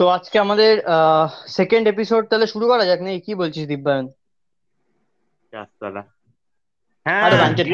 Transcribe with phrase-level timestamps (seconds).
[0.00, 0.72] তো আজকে আমাদের
[1.58, 3.20] সেকেন্ড এপিসোড তাহলে শুরু করা যাক নাকি?
[3.26, 4.06] কি বলছিস দিব্যায়ন?
[7.06, 7.22] হ্যাঁ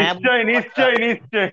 [0.00, 1.48] নিশ্চয় নিশ্চয় নিশ্চয়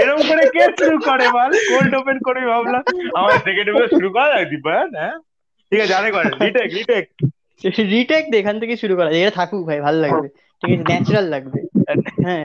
[0.00, 1.50] এরকম করে কে শুরু করে বল?
[1.68, 2.82] কোল্ড ওপেন করে ভাবলাম
[3.18, 5.16] আমার সেকেন্ড এপিসোড শুরু করা যায় দিব্যায়ন হ্যাঁ?
[5.72, 7.04] ঠিক আছে করে রিটেক রিটেক
[7.94, 10.28] রিটেক এখান থেকে শুরু করা এটা থাকুক ভাই ভালো লাগবে।
[10.62, 11.58] ঠিক আছে ন্যাচারাল লাগবে।
[12.24, 12.44] হ্যাঁ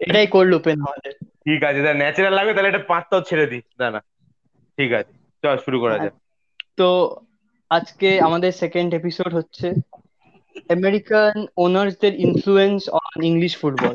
[0.00, 1.12] এটাই কোল্ড ওপেন আমাদের।
[1.44, 3.62] ঠিক আছে ন্যাচারাল লাগবে তাহলে এটা পাঁচটাও ছেড়ে দিই।
[3.94, 4.00] না
[4.78, 5.12] ঠিক আছে
[5.42, 6.14] চল শুরু করা যাক।
[6.78, 6.88] তো
[7.70, 9.66] আজকে আমাদের সেকেন্ড এপিসোড হচ্ছে
[10.70, 13.94] আমেরিকান ওনার্সদের ইনফ্লুয়েন্স অন ইংলিশ ফুটবল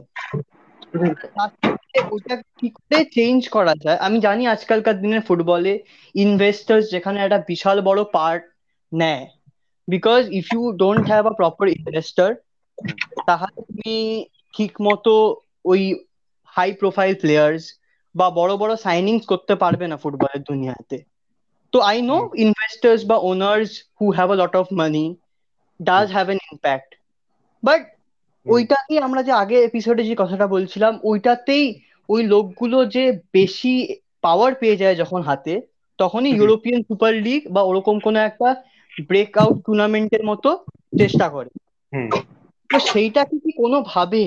[2.12, 3.98] ওটা কি করে চেঞ্জ করা যায়?
[3.98, 5.74] আমি জানি আজকালকার দিনের ফুটবলে
[6.16, 8.44] ইনভেস্টার্স যেখানে একটা বিশাল বড় পার্ট
[8.92, 9.26] নেয়।
[9.88, 12.30] Because if you don't have a proper investor
[13.28, 13.94] তাহলে তুমি
[14.54, 15.14] ঠিক মতো
[15.66, 15.82] ওই
[16.54, 17.64] হাই প্রোফাইল প্লেয়ার্স
[18.16, 20.98] বা বড় বড় সাইনিংস করতে পারবে না ফুটবলের দুনিয়াতে।
[21.74, 25.06] তো আই নো ইনভেস্টার্স বা owners who have a lot of money
[25.80, 26.90] does have an impact
[27.64, 27.82] but
[28.46, 31.66] ওইটাকে আমরা যে আগে এপিসোডে যে কথাটা বলছিলাম ওইটাতেই
[32.10, 33.74] ওই লোকগুলো যে বেশি
[34.22, 35.54] পাওয়ার পেয়ে যায় যখন হাতে
[36.00, 38.50] তখনই ইউরোপিয়ান সুপার লিগ বা ওরকম কোনো একটা
[39.04, 40.50] ব্রেক আউট টুর্নামেন্টের মতো
[40.98, 41.52] চেষ্টা করে।
[42.70, 44.24] তো সেইটাকে কি কোনোভাবে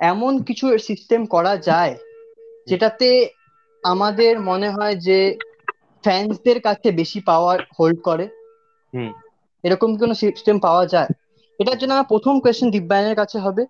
[0.00, 1.94] এমন কিছু সিস্টেম করা যায়
[2.66, 3.08] যেটাতে
[3.84, 5.18] আমাদের মনে হয় যে
[6.04, 8.26] ফ্যান্সদের কাছে বেশি পাওয়ার হোল্ড করে।
[9.64, 11.10] এরকম কোনো সিস্টেম পাওয়া যায়?
[11.60, 13.62] এটার জন্য আমার প্রথম কোয়েশ্চেন দিব্যায়নের কাছে হবে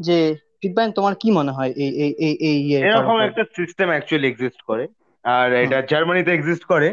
[0.00, 0.18] যে
[0.62, 2.58] দিব্যায়ন তোমার কি মনে হয় এই এই এই এই
[2.90, 4.84] এরকম একটা সিস্টেম অ্যাকচুয়ালি এক্সিস্ট করে
[5.24, 6.88] আর এটা জার্মানিতে এক্সিস্ট করে।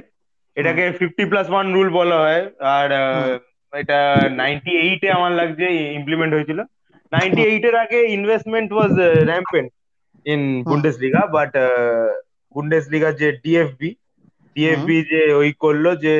[0.58, 2.44] এটাকে ফিফটি প্লাস ওয়ান রুল বলা হয়
[2.78, 2.88] আর
[3.74, 4.00] এটা
[4.42, 5.66] নাইনটি এইটে আমার লাগছে
[6.00, 6.60] ইমপ্লিমেন্ট হয়েছিল।
[7.12, 8.94] নাইনটি এইটের আগে investment was
[9.30, 9.70] rampant
[10.26, 10.42] in
[11.04, 11.52] Bundesliga but
[12.94, 13.90] Bundesliga যে ডিএফবি
[14.60, 16.16] ডিএফবি যে ওই করল যে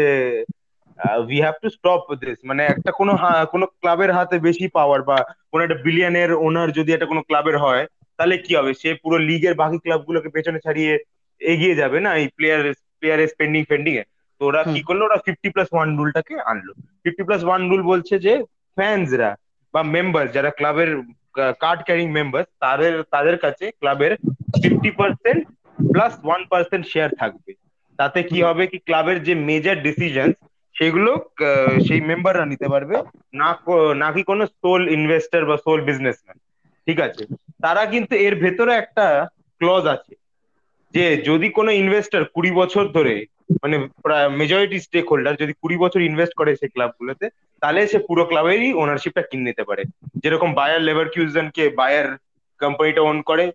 [1.28, 3.14] we have to stop this মানে একটা কোনো
[3.54, 5.18] কোনো ক্লাবের হাতে বেশি পাওয়ার বা
[5.52, 7.84] কোনো একটা বিলিয়নের ওনার যদি একটা কোনো ক্লাবের হয়
[8.20, 8.72] তাহলে কি হবে?
[8.82, 10.94] সে পুরো লিগের বাকি ক্লাবগুলোকে পেছনে ছাড়িয়ে
[11.42, 12.62] এগিয়ে যাবে না এই প্লেয়ার
[13.00, 14.04] প্লেয়ারের স্পেন্ডিং ফেন্ডিং এ?
[14.42, 15.02] তো ওরা কি করল?
[15.08, 16.74] ওরা ফিফটি প্লাস ওয়ান রুলটাকে আনলো।
[17.04, 18.34] ফিফটি প্লাস ওয়ান রুল বলছে যে
[18.78, 19.32] ফ্যান্সরা
[19.74, 20.92] বা মেম্বার যারা ক্লাবের
[21.64, 24.14] কার্ড ক্যারিং মেম্বার তাদের তাদের কাছে ক্লাবের
[24.62, 25.42] fifty percent
[25.94, 27.52] plus one percent share থাকবে।
[28.00, 30.30] তাতে কি হবে কি ক্লাবের যে মেজর ডিসিশন
[30.76, 31.12] সেগুলো
[31.86, 32.96] সেই মেম্বাররা নিতে পারবে।
[33.40, 33.50] না
[34.04, 36.38] নাকি কোনো সোল ইনভেস্টর বা সোল বিজনেসম্যান
[36.88, 37.24] ঠিক আছে?
[37.66, 39.06] তারা কিন্তু এর ভেতরে একটা
[39.62, 40.14] ক্লজ আছে
[40.94, 43.16] যে, যদি কোনো ইনভেস্টর কুড়ি বছর ধরে
[43.64, 43.76] মানে
[44.40, 47.26] মেজরিটি স্টেক হোল্ডার যদি কুড়ি বছর ইনভেস্ট করে সেই ক্লাবগুলোতে
[47.62, 49.84] তাহলে সে পুরো ক্লাবেরই ওনারশিপটা কিনে নিতে পারে।
[50.22, 51.08] যেরকম বায়ার লেবার
[51.56, 52.08] কে বায়ার
[52.62, 53.46] কোম্পানিটা ওন করে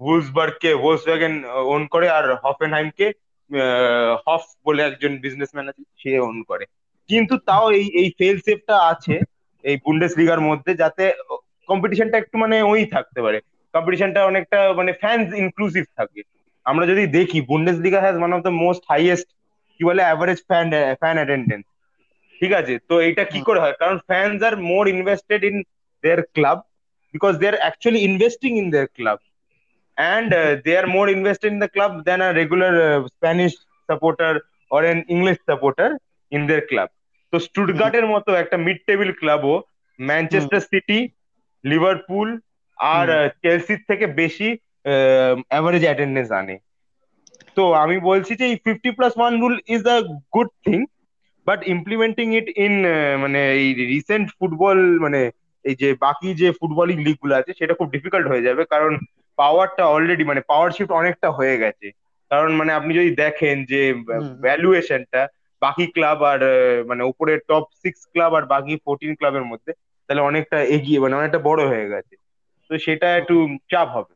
[0.00, 1.34] উলসবার্গ কে ওয়াগেন
[1.74, 3.06] ওন করে, আর হফেনহাইমকে
[4.26, 6.64] হফ বলে একজন বিজনেসম্যান আছে সে ওন করে।
[7.10, 9.14] কিন্তু তাও এই এই ফেল সেফটা আছে
[9.64, 11.04] এই বুন্ডেস লিগার মধ্যে যাতে
[11.68, 13.38] কম্পিটিশনটা একটু মানে ওই থাকতে পারে।
[13.74, 16.20] কম্পিটিশনটা অনেকটা মানে ফ্যান্স ইনক্লুসিভ থাকে।
[16.64, 17.40] আমরা যদি দেখি
[17.78, 19.28] Bundesliga has one of the most highest
[19.76, 20.66] কি বলে অ্যাভারেজ ফ্যান
[21.00, 21.64] ফ্যান অ্যাটেন্ডেন্স
[22.40, 22.78] ঠিক আছে?
[22.88, 23.72] তো এইটা কি করে হয়?
[23.72, 25.56] কারণ fans R more invested in
[26.02, 26.58] their club
[27.12, 29.18] because they are actually investing in their club
[30.00, 33.54] and uh, they are more invested in the club than a regular uh, Spanish
[33.90, 34.32] supporter
[34.70, 35.90] or an English supporter
[36.32, 36.88] in their club.
[37.32, 39.54] তো স্টুটগার্টের মতো একটা mid table ক্লাবও
[39.98, 40.98] Manchester City
[41.64, 42.28] Liverpool
[42.78, 43.06] আর
[43.42, 44.48] চেলসির থেকে বেশি
[45.52, 46.56] average attendance আনে।
[47.56, 49.98] তো আমি বলছি যে এই fifty plus one rule is a
[50.34, 50.78] good thing
[51.46, 52.74] but implementing it in
[53.22, 55.20] মানে এই রিসেন্ট ফুটবল মানে
[55.64, 58.92] এই যে বাকি যে ফুটবলিং লিগগুলো আছে সেটা খুব ডিফিকাল্ট হয়ে যাবে। কারণ
[59.38, 61.86] পাওয়ারটা অলরেডি মানে পাওয়ার শিফট অনেকটা হয়ে গেছে।
[62.30, 63.80] কারণ মানে আপনি যদি দেখেন যে
[64.44, 65.20] ভ্যালুয়েশনটা
[65.62, 66.40] বাকি ক্লাব আর
[66.86, 69.70] মানে উপরে টপ সিক্স ক্লাব আর বাকি ফোরটিন ক্লাবের মধ্যে
[70.08, 72.14] তাহলে অনেকটা এগিয়ে মানে অনেকটা বড় হয়ে গেছে।
[72.70, 73.34] তো সেটা একটু
[73.70, 74.12] চাপ হবে।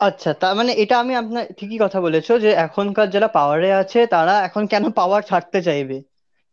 [0.00, 4.34] আচ্ছা তার মানে এটা আমি আপনার ঠিকই কথা বলেছ যে এখনকার যারা পাওয়ারে আছে তারা
[4.44, 5.96] এখন কেন পাওয়ার ছাড়তে চাইবে?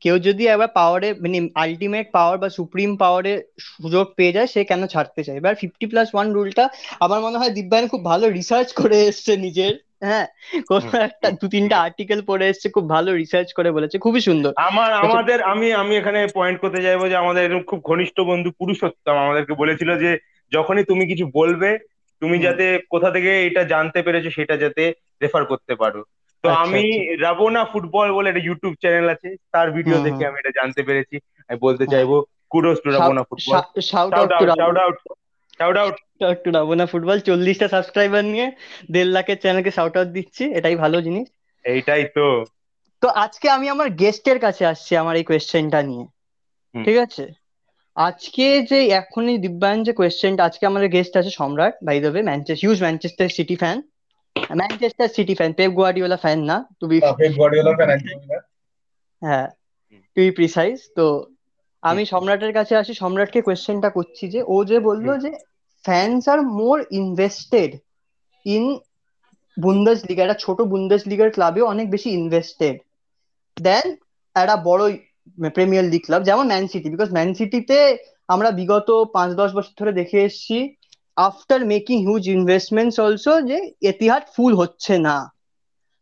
[0.02, 3.34] কেউ যদি একবার পাওয়ারে মানে আলটিমেট পাওয়ার বা সুপ্রিম পাওয়ারে
[3.70, 5.38] সুযোগ পেয়ে যায় সে কেন ছাড়তে চায়?
[5.38, 6.64] এবার ফিফটি প্লাস ওয়ান রুলটা
[7.06, 10.28] আমার মনে হয় দিব্যান খুব ভালো রিসার্চ করে এসছে নিজের হ্যাঁ?
[10.70, 14.90] কোন একটা দু তিনটা আর্টিকেল পড়ে এসছে খুব ভালো রিসার্চ করে বলেছে খুবই সুন্দর। আমার
[15.04, 19.54] আমাদের আমি আমি এখানে পয়েন্ট করতে চাইব যে আমাদের এরকম খুব ঘনিষ্ঠ বন্ধু পুরুষোত্তম আমাদেরকে
[19.54, 20.12] বলেছিল যে
[20.52, 21.70] যখনই তুমি কিছু বলবে
[22.22, 24.84] তুমি যাতে কোথা থেকে এটা জানতে পেরেছ সেটা যাতে
[25.22, 26.02] রেফার করতে পারো।
[26.44, 26.84] তো আমি
[27.26, 31.16] রাবোনা ফুটবল বলে একটা ইউটিউব চ্যানেল আছে তার ভিডিও দেখে আমি এটা জানতে পেরেছি।
[31.50, 32.12] আমি বলতে চাইব
[32.52, 33.54] kudos to Rabona football.
[33.92, 34.98] Shout out shout out
[35.60, 35.96] shout out
[36.44, 38.48] to Rabona football চল্লিশটা সাবস্ক্রাইবার নিয়ে
[38.94, 41.28] দেড় লাখের চ্যানেলকে শাউট আউট দিচ্ছি এটাই ভালো জিনিস।
[41.66, 42.28] এইটাই তো।
[43.04, 46.06] তো আজকে আমি আমার গেস্টের কাছে আসছি আমার এই কোয়েশ্চেনটা নিয়ে।
[46.76, 47.26] ঠিক আছে?
[47.98, 52.62] আজকে যে এখনই দিব্যায়ন যে কোয়েশ্চেনটা আজকে আমাদের গেস্ট আছে Samrat by the way Manchester
[52.64, 53.78] huge Manchester City fan
[54.60, 58.00] Manchester City fan Pep Guardiola fan না to be Pep Guardiola fan
[59.22, 59.48] হ্যাঁ
[60.18, 61.06] টু বি প্রিসাইজ তো
[61.84, 65.32] আমি সম্রাটের কাছে আসি সম্রাটকে কোয়েশ্চেনটা করছি যে ও যে বলল যে
[65.86, 67.72] fans are more invested
[68.46, 68.66] in
[70.10, 72.76] Bundesliga একটা ছোট বুন্দেস লিগার ক্লাবেও অনেক বেশি ইনভেস্টেড
[73.58, 73.86] দেন
[74.36, 74.84] একটা বড়
[75.56, 77.78] প্রিমিয়ার লিগ ক্লাব যেমন ম্যান সিটি বিকজ ম্যান সিটিতে
[78.30, 80.58] আমরা বিগত পাঁচ দশ বছর ধরে দেখে এসেছি
[81.28, 83.58] after making huge investments also যে
[83.92, 85.18] এতিহাদ ফুল হচ্ছে না।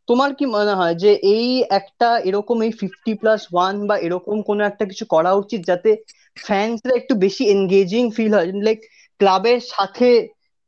[0.08, 1.48] তোমার কি মনে হয় যে এই
[1.80, 5.90] একটা এরকম এই ফিফটি প্লাস ওয়ান বা এরকম কোনো একটা কিছু করা উচিত যাতে
[6.38, 8.48] ফ্যান্সরা একটু বেশি এনগেজিং ফিল হয়?
[8.68, 8.80] লাইক
[9.19, 10.10] ক্লাবের সাথে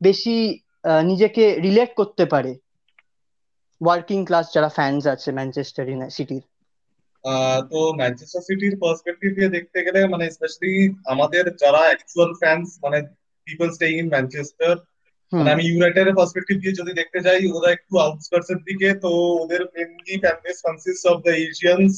[0.00, 0.36] বেশি
[1.04, 2.52] নিজেকে রিলেট করতে পারে।
[3.80, 5.84] ওয়ার্কিং ক্লাস যারা ফ্যান্স আছে ম্যানচেস্টার
[6.16, 6.44] সিটির
[7.70, 10.72] তো ম্যানচেস্টার সিটির পার্সপেক্টিভ দিয়ে দেখতে গেলে মানে স্পেশালি
[11.12, 12.98] আমাদের যারা অ্যাকচুয়াল ফ্যান্স মানে
[13.46, 14.74] পিপল স্টেইং ইন ম্যানচেস্টার
[15.32, 19.10] আমি ইউনাইটেডের পার্সপেক্টিভ দিয়ে যদি দেখতে যাই ওরা একটু আউটস্কার্টস এর দিকে তো
[19.42, 21.94] ওদের mainly fan base consist of the Asians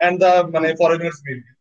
[0.00, 1.52] and the মানে ফরেনার্স মেনলি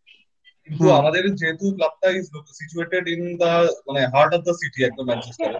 [0.69, 2.25] কিন্তু আমাদের যেহেতু ক্লাবটা ইজ
[2.59, 3.51] সিচুয়েটেড ইন দ্য
[3.87, 5.59] মানে হার্ট অফ দ্য সিটি একদম ম্যানচেস্টারে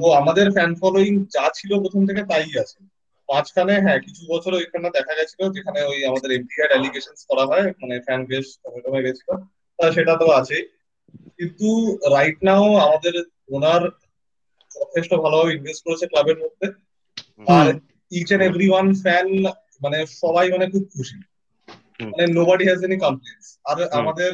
[0.00, 2.78] তো আমাদের ফ্যান ফলোয়িং যা ছিল প্রথম থেকে তাই আছে।
[3.28, 7.94] মাঝখানে হ্যাঁ কিছু বছর ওইখানে দেখা গেছিল যেখানে ওই আমাদের এমপিআর অ্যালিগেশন করা হয় মানে
[8.00, 8.46] ফ্যান বেশ
[8.84, 9.28] কমে গেছিল।
[9.78, 10.56] সেটা তো আছে
[11.38, 11.68] কিন্তু
[12.14, 13.14] রাইট নাও আমাদের
[13.52, 13.82] ওনার
[14.70, 16.66] যথেষ্ট ভালোভাবে ইনভেস্ট করেছে ক্লাবের মধ্যে।
[17.54, 17.66] আর
[18.12, 19.26] each and every one fan
[19.82, 21.16] মানে সবাই মানে খুব খুশি।
[22.12, 24.32] মানে নোবডি হ্যাজ এনি কমপ্লেন্স আর আমাদের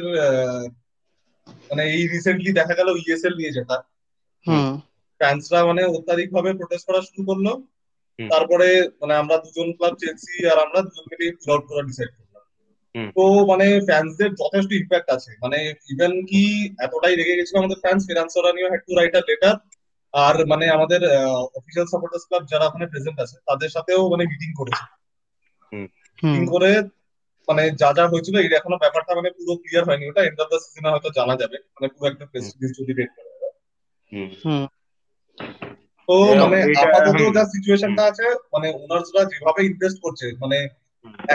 [1.69, 3.75] মানে এই রিসেন্টলি দেখা গেল ইএসএল নিয়ে যেটা।
[5.21, 7.47] ফ্যান্সরা মানে অত্যাধিক ভাবে প্রোটেস্ট করা শুরু করল।
[8.19, 8.67] তারপরে
[8.99, 12.11] মানে আমরা দুজন ক্লাব চেলসি আর আমরা দুজন মিলে পুল আউট করা ডিসাইড
[13.15, 15.57] তো মানে ফ্যান্সদের যথেষ্ট ইম্প্যাক্ট আছে। মানে
[15.91, 16.43] ইভেন কি
[16.85, 19.55] এতটাই রেগে গেছিল আমাদের ফ্যান্স ফিনান্সরা নিয়ে had to write a letter
[20.13, 21.01] আর মানে আমাদের
[21.59, 24.83] অফিসিয়াল সাপোর্টার্স ক্লাব যারা ওখানে প্রেজেন্ট আছে তাদের সাথেও মানে মিটিং করেছে।
[26.23, 26.71] মিটিং করে
[27.47, 30.59] মানে যা যা হয়েছিল এটা এখনও ব্যাপারটা মানে পুরো ক্লিয়ার হয়নি। ওটা এন্ড অফ দ্য
[30.63, 33.31] সিজনে হয়তো জানা যাবে। মানে পুরো একটা প্রেস রিলিজ যদি রেড করা
[36.07, 40.57] তো মানে আপাতত যা সিচুয়েশনটা আছে মানে ওনার্সরা যেভাবে ইনভেস্ট করছে মানে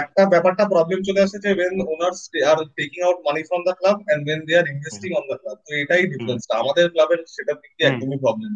[0.00, 2.20] একটা ব্যাপারটা প্রবলেম চলে আসে যে when owners
[2.50, 5.56] are taking out money from the club and when they are investing on the club
[5.66, 8.52] তো এটাই ডিফারেন্সটা আমাদের ক্লাবের সেটার দিক দিয়ে একদমই প্রবলেম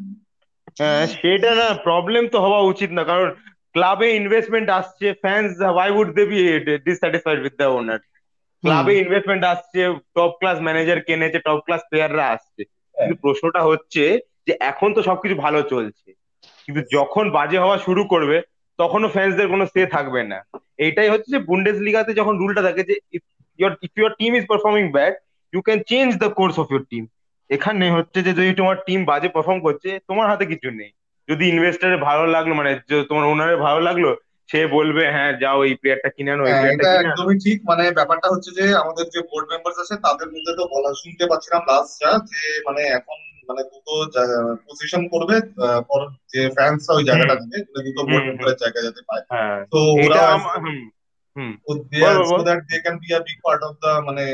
[0.80, 3.28] হ্যাঁ সেটা না প্রবলেম তো হওয়া উচিত না কারণ
[3.74, 6.38] ক্লাবে ইনভেস্টমেন্ট আসছে fans why would they be
[6.86, 8.00] dissatisfied with the owner
[8.62, 9.80] ক্লাবে ইনভেস্টমেন্ট আসছে
[10.16, 12.62] টপ ক্লাস ম্যানেজার কেনেছে টপ ক্লাস প্লেয়াররা আসছে।
[12.96, 14.04] কিন্তু প্রশ্নটা হচ্ছে
[14.46, 16.08] যে এখন তো সবকিছু ভালো চলছে।
[16.64, 18.36] কিন্তু যখন বাজে হওয়া শুরু করবে
[18.82, 20.38] তখনও ফ্যান্সদের কোনো সে থাকবে না।
[20.84, 23.22] এইটাই হচ্ছে যে বুন্ডেস লিগাতে যখন রুলটা থাকে যে if
[23.58, 25.14] your if your team is performing bad
[25.52, 27.04] you can change the course of your team
[27.50, 30.90] এখানে হচ্ছে যে যদি তোমার টিম বাজে পারফর্ম করছে তোমার হাতে কিছু নেই।
[31.28, 32.70] যদি ইনভেস্টারের ভালো লাগল মানে
[33.10, 34.04] তোমার ওনারের ভালো লাগল
[34.48, 38.28] সে বলবে হ্যাঁ যাও এই প্লেয়ারটা কিনে আনো এই প্লেয়ারটা কিনে একদমই ঠিক। মানে ব্যাপারটা
[38.32, 42.10] হচ্ছে যে আমাদের যে বোর্ড মেম্বার্স আছে তাদের মধ্যে তো বলা শুনতে পাচ্ছিলাম লাস্ট যা
[42.30, 43.18] যে মানে এখন
[43.48, 43.94] মানে দুটো
[44.66, 45.36] পজিশন করবে
[46.32, 49.24] যে ফ্যান্স ওই জায়গাটা দিবে দুটো বোর্ড মেম্বারের জায়গা যাতে পায়।
[49.72, 50.22] তো ওরা
[52.30, 54.24] so that they can be a big part of the মানে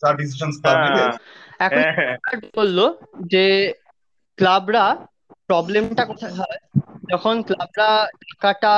[0.00, 1.02] যা ডিসিশনস ক্লাব নেবে
[1.66, 1.82] এখন
[2.58, 2.78] বলল
[3.32, 3.44] যে
[4.38, 4.84] ক্লাবরা
[5.48, 6.58] প্রবলেমটা কোথায় হয়?
[7.12, 7.88] যখন ক্লাবরা
[8.22, 8.72] টাকাটা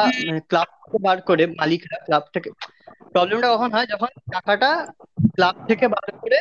[0.50, 2.48] ক্লাব থেকে বার করে মালিকরা ক্লাব থেকে
[3.14, 3.86] প্রবলেমটা কখন হয়?
[3.92, 4.70] যখন টাকাটা
[5.36, 6.38] ক্লাব থেকে বার করে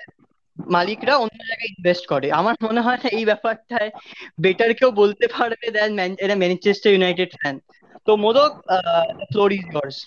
[0.67, 3.89] মালিকরা অন্য জায়গায় ইনভেস্ট করে। আমার মনে হয় এই ব্যাপারটায়
[4.37, 7.55] বেটার কেউ বলতে পারবে দেন এরা ম্যানচেস্টার ইউনাইটেড ফ্যান
[8.07, 8.51] তো মোদক
[9.31, 9.97] ফ্লোর ইজ ইয়ার্স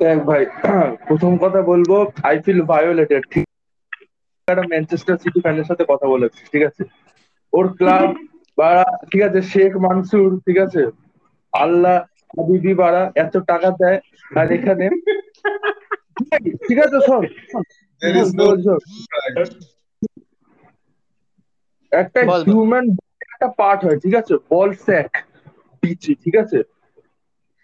[0.00, 0.42] দেখ ভাই
[1.08, 1.90] প্রথম কথা বলব
[2.22, 3.44] আই ফিল ভায়োলেটেড ঠিক
[4.48, 6.82] একটা ম্যানচেস্টার সিটি ফ্যানের সাথে কথা বলেছিস ঠিক আছে?
[7.52, 8.08] ওর ক্লাব
[8.58, 9.40] বাড়া ঠিক আছে?
[9.42, 10.82] শেখ মানসুর ঠিক আছে?
[11.52, 11.96] আল্লাহ
[12.30, 13.98] হাবিবি বাড়া এত টাকা দেয়
[14.30, 14.86] আর এখানে
[16.66, 17.22] ঠিক আছে শোন।
[21.92, 22.84] একটা হিউম্যান
[23.24, 24.34] একটা পার্ট হয় ঠিক আছে?
[24.50, 25.10] বল স্যাক
[25.82, 26.58] পিচি ঠিক আছে?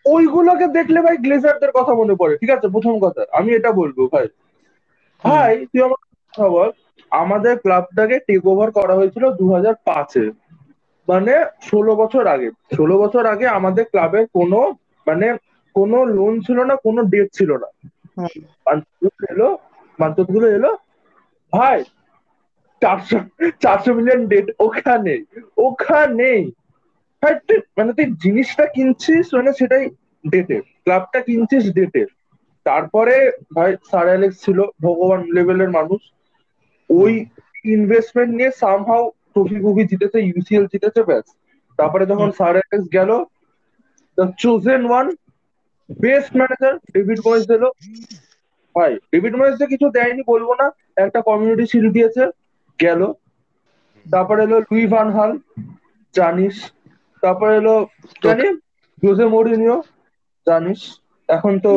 [0.05, 2.67] ওইগুলোকে দেখলে ভাই গ্লেজারদের কথা মনে পড়ে ঠিক আছে?
[2.69, 4.27] প্রথম কথা আমি এটা বলব ভাই।
[5.25, 6.01] ভাই তুই আমার
[6.33, 6.69] কথা বল
[7.13, 10.25] আমাদের ক্লাবটাকে টেক ওভার করা হয়েছিল দু হাজার পাঁচে।
[11.09, 14.59] মানে ষোলো বছর আগে। ষোলো বছর আগে আমাদের ক্লাবের কোনো
[15.07, 15.27] মানে
[15.75, 17.69] কোনো লোন ছিল না কোনো ডেট ছিল না।
[19.99, 20.71] মান্থতগুলো এলো,
[21.53, 21.79] ভাই,
[22.83, 23.19] চারশো
[23.65, 25.15] চারশো মিলিয়ন ডেট ওখানে
[25.67, 26.31] ওখানে।
[27.23, 29.85] ভাই, তুই মানে তুই জিনিসটা কিনছিস মানে সেটাই
[30.25, 32.03] ডেটের ক্লাবটা কিনছিস ডেটে
[32.67, 33.15] তারপরে,
[33.57, 36.01] ভাই স্যার অ্যালেক্স ছিল ভগবান লেভেলের মানুষ।
[36.91, 37.13] ওই
[37.77, 41.27] ইনভেস্টমেন্ট নিয়ে সামহাও ট্রফি ফুফি জিতেছে ইউসিএল জিতেছে, ব্যাস।
[41.79, 43.11] তারপরে যখন স্যার অ্যালেক্স গেল
[44.19, 45.07] the chosen one
[45.91, 47.65] best manager David Moyes দিল
[48.79, 50.67] ভাই ডেভিড ময়েস কিছু দেয়নি বলব না।
[51.05, 52.23] একটা কমিউনিটি শিল্ড দিয়েছে
[52.79, 53.01] গেল।
[54.07, 55.31] তারপরে এলো লুই ভান হাল
[56.15, 56.57] জানিস।
[57.23, 57.75] তারপরে এলো
[58.25, 58.47] জানি
[59.03, 59.77] জোসে মরিনিও
[60.47, 60.81] জানিস।
[61.29, 61.73] এখন তো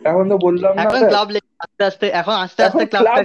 [0.00, 1.28] এখন তো বললাম না এখন ক্লাব
[1.64, 3.22] আস্তে আস্তে এখন আস্তে আস্তে ক্লাবটা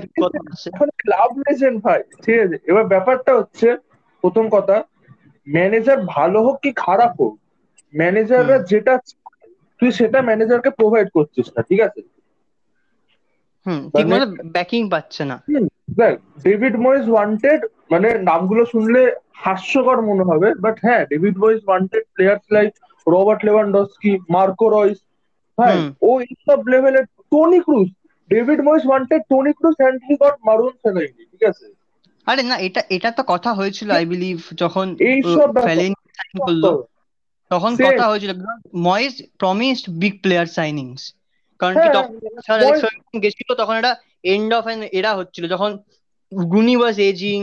[0.69, 3.67] এখন ক্লাব লেজেন্ড ভাই ঠিক আছে। এবার ব্যাপারটা হচ্ছে
[4.23, 4.77] প্রথম কথা
[5.47, 7.33] ম্যানেজার ভালো হোক কি খারাপ হোক
[7.93, 8.93] ম্যানেজাররা যেটা
[9.79, 11.99] তুই সেটা ম্যানেজারকে প্রোভাইড করছিস না ঠিক আছে?
[13.69, 15.37] হুম ঠিক মানে ব্যাকিং পাচ্ছে না।
[15.99, 17.59] দেখ ডেভিড ময়েস ওয়ান্টেড
[17.91, 19.01] মানে নামগুলো শুনলে
[19.43, 22.69] হাস্যকর মনে হবে বাট হ্যাঁ David Moyes wanted players like
[23.07, 24.99] Robert Lewandowski Marco Reus
[25.57, 27.87] হ্যাঁ ও এইসব লেভেলের Toni Kroos
[28.31, 31.65] David Moyes wanted Toni Kroos and he got Marouane Fellaini ঠিক আছে?
[32.27, 34.87] আরে না এটা এটা তো কথা হয়েছিল আই বিলিভ যখন
[35.65, 36.65] ফেলিনি সাইন করল
[37.51, 38.31] তখন কথা হয়েছিল
[38.83, 41.01] Moyes promised big player signings
[41.59, 42.13] কারণ কি তখন
[43.23, 43.91] গেছিল তখন এটা
[44.25, 45.71] এন্ড অফ এন এরা হচ্ছিল। যখন
[46.47, 47.39] গুনি ওয়াজ এজিং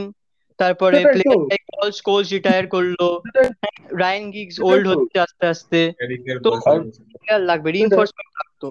[0.59, 0.99] তারপরে
[1.93, 2.99] স্কোলস রিটায়ার করল।
[4.01, 5.81] রায়ান গিগস ওল্ড হচ্ছে আস্তে আস্তে।
[6.43, 6.49] তো
[7.15, 8.67] প্লেয়ার লাগবে রিইনফোর্সমেন্ট লাগতো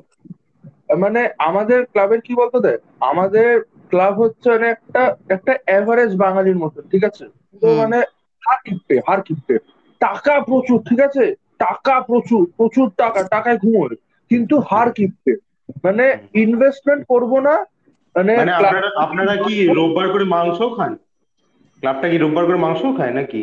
[0.98, 2.80] মানে আমাদের ক্লাবের কি বলতো দেখ?
[3.10, 3.50] আমাদের
[3.92, 7.26] ক্লাব হচ্ছে মানে একটা একটা এভারেজ বাঙালির মতো ঠিক আছে?
[7.62, 7.98] তো মানে
[8.44, 9.56] হার কিপটে হার কিপটে।
[10.02, 11.24] টাকা প্রচুর ঠিক আছে?
[11.60, 13.96] টাকা প্রচুর প্রচুর টাকা টাকায় ঘুমোয়।
[14.32, 15.34] কিন্তু হার কিপটে।
[15.86, 16.06] মানে
[16.44, 17.56] ইনভেস্টমেন্ট করব না
[18.16, 20.92] মানে আপনারা আপনারা কি রোববার করে মাংস খান?
[21.84, 23.42] ক্লাবটা কি রোববার করে মাংস খায় নাকি?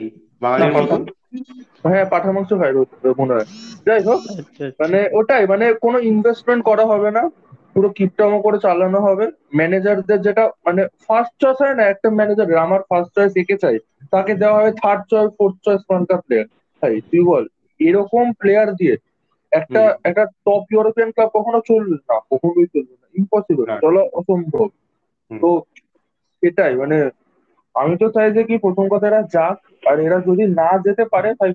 [1.84, 2.72] হ্যাঁ পাঠা মাংস খাই
[3.20, 3.46] মনে হয়।
[3.86, 4.20] যাই হোক
[4.80, 7.22] মানে ওটাই মানে কোনো ইনভেস্টমেন্ট করা হবে না
[7.74, 9.24] পুরো কিপটামো করে চালানো হবে।
[9.58, 13.76] ম্যানেজারদের যেটা মানে ফার্স্ট চয়েস হয় না একটা ম্যানেজার আমার ফার্স্ট চয়েস একে চাই।
[14.12, 16.46] তাকে দেওয়া হবে থার্ড চয়েস ফোর্থ চয়েস মানকার প্লেয়ার
[16.82, 17.44] তাই তুই বল
[17.80, 18.94] এরকম প্লেয়ার দিয়ে
[19.52, 24.68] একটা একটা টপ ইউরোপিয়ান ক্লাব কখনো চলবে না কখনোই চলবে না ইম্পসিবল চলা অসম্ভব।
[25.40, 25.62] তো
[26.42, 27.10] সেটাই মানে
[27.74, 29.56] আমি তো চাই যে কি প্রথম কথা এরা যাক
[29.90, 31.50] আর এরা যদি না যেতে পারে তাই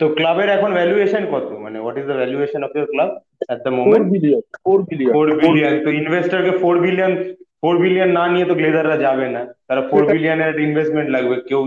[0.00, 1.48] তো ক্লাবের এখন ভ্যালুয়েশন কত?
[1.64, 3.10] মানে what is the valuation of your club
[3.52, 7.12] at the moment 4 billion 4 billion 4 billion তো ইনভেস্টরকে 4 বিলিয়ন
[7.64, 11.60] 4 বিলিয়ন না নিয়ে তো গ্লেজাররা যাবে না। তারা 4 বিলিয়নের ইনভেস্টমেন্ট লাগবে। কেউ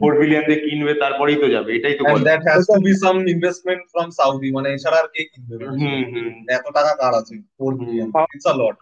[0.00, 3.18] 4 বিলিয়ন দিয়ে কিনবে তারপরেই তো যাবে। এটাই তো and that has to be some
[3.34, 5.54] investment from Saudi মানে এছাড়া আর কে কিনবে?
[5.80, 7.34] হুম হুম। এত টাকা কার আছে?
[7.58, 8.76] 4 billion it's a lot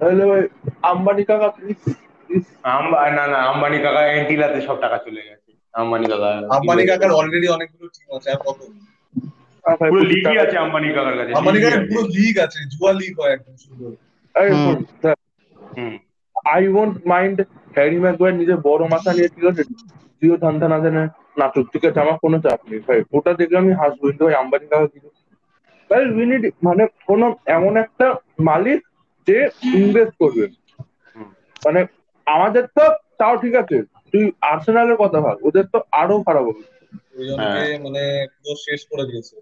[0.00, 0.26] hello
[0.92, 1.80] Ambani কাকা প্লিজ
[3.16, 7.86] না না আম্বানি কাকা এন্টিলাতে সব টাকা চলে গেছে। আম্বানি কাকা আম্বানি কাকার অলরেডি অনেকগুলো
[7.94, 8.58] টিম আছে আর কত?
[9.82, 13.54] পুরো লিগই আছে আম্বানি কাকার কাছে। আম্বানি কাকার পুরো লিগ আছে জুয়া লিগ হয় একদম
[13.64, 13.90] সুন্দর।
[16.54, 17.38] I won't mind
[17.76, 19.62] Harry Maguire নিজের বড় মাথা নিয়ে ঠিক আছে?
[20.18, 21.02] জিও ধান্দা না জানে
[21.40, 24.66] নাটক ঠিক আছে আমার কোনো চাপ নেই ভাই। ওটা দেখে আমি হাসবো কিন্তু ভাই আম্বানি
[24.70, 25.08] কাকা কিছু
[25.90, 28.06] ভাই উই উইনিড মানে কোনো এমন একটা
[28.48, 28.80] মালিক
[29.28, 29.38] যে
[29.80, 30.44] ইনভেস্ট করবে।
[31.64, 31.80] মানে
[32.34, 32.84] আমাদের তো
[33.20, 33.76] তাও ঠিক আছে
[34.12, 36.62] তুই আর্সেনালের কথা ভাব ওদের তো আরও খারাপ হবে।
[37.84, 38.02] মানে
[38.34, 39.34] পুরো শেষ করে দিয়েছে।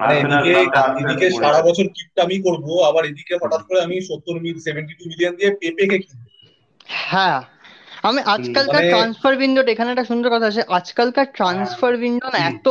[0.00, 0.52] মানে এদিকে
[1.00, 5.32] এদিকে সারা বছর কিপটামি করব আবার এদিকে হঠাৎ করে আমি সত্তর মিল সেভেন্টি টু মিলিয়ন
[5.38, 6.28] দিয়ে পেপে কে কিনবো।
[7.04, 7.38] হ্যাঁ
[8.08, 12.66] আমি আজকালকার ট্রান্সফার উইন্ডোট এখানে একটা সুন্দর কথা আছে আজকালকার ট্রান্সফার উইন্ডো না এত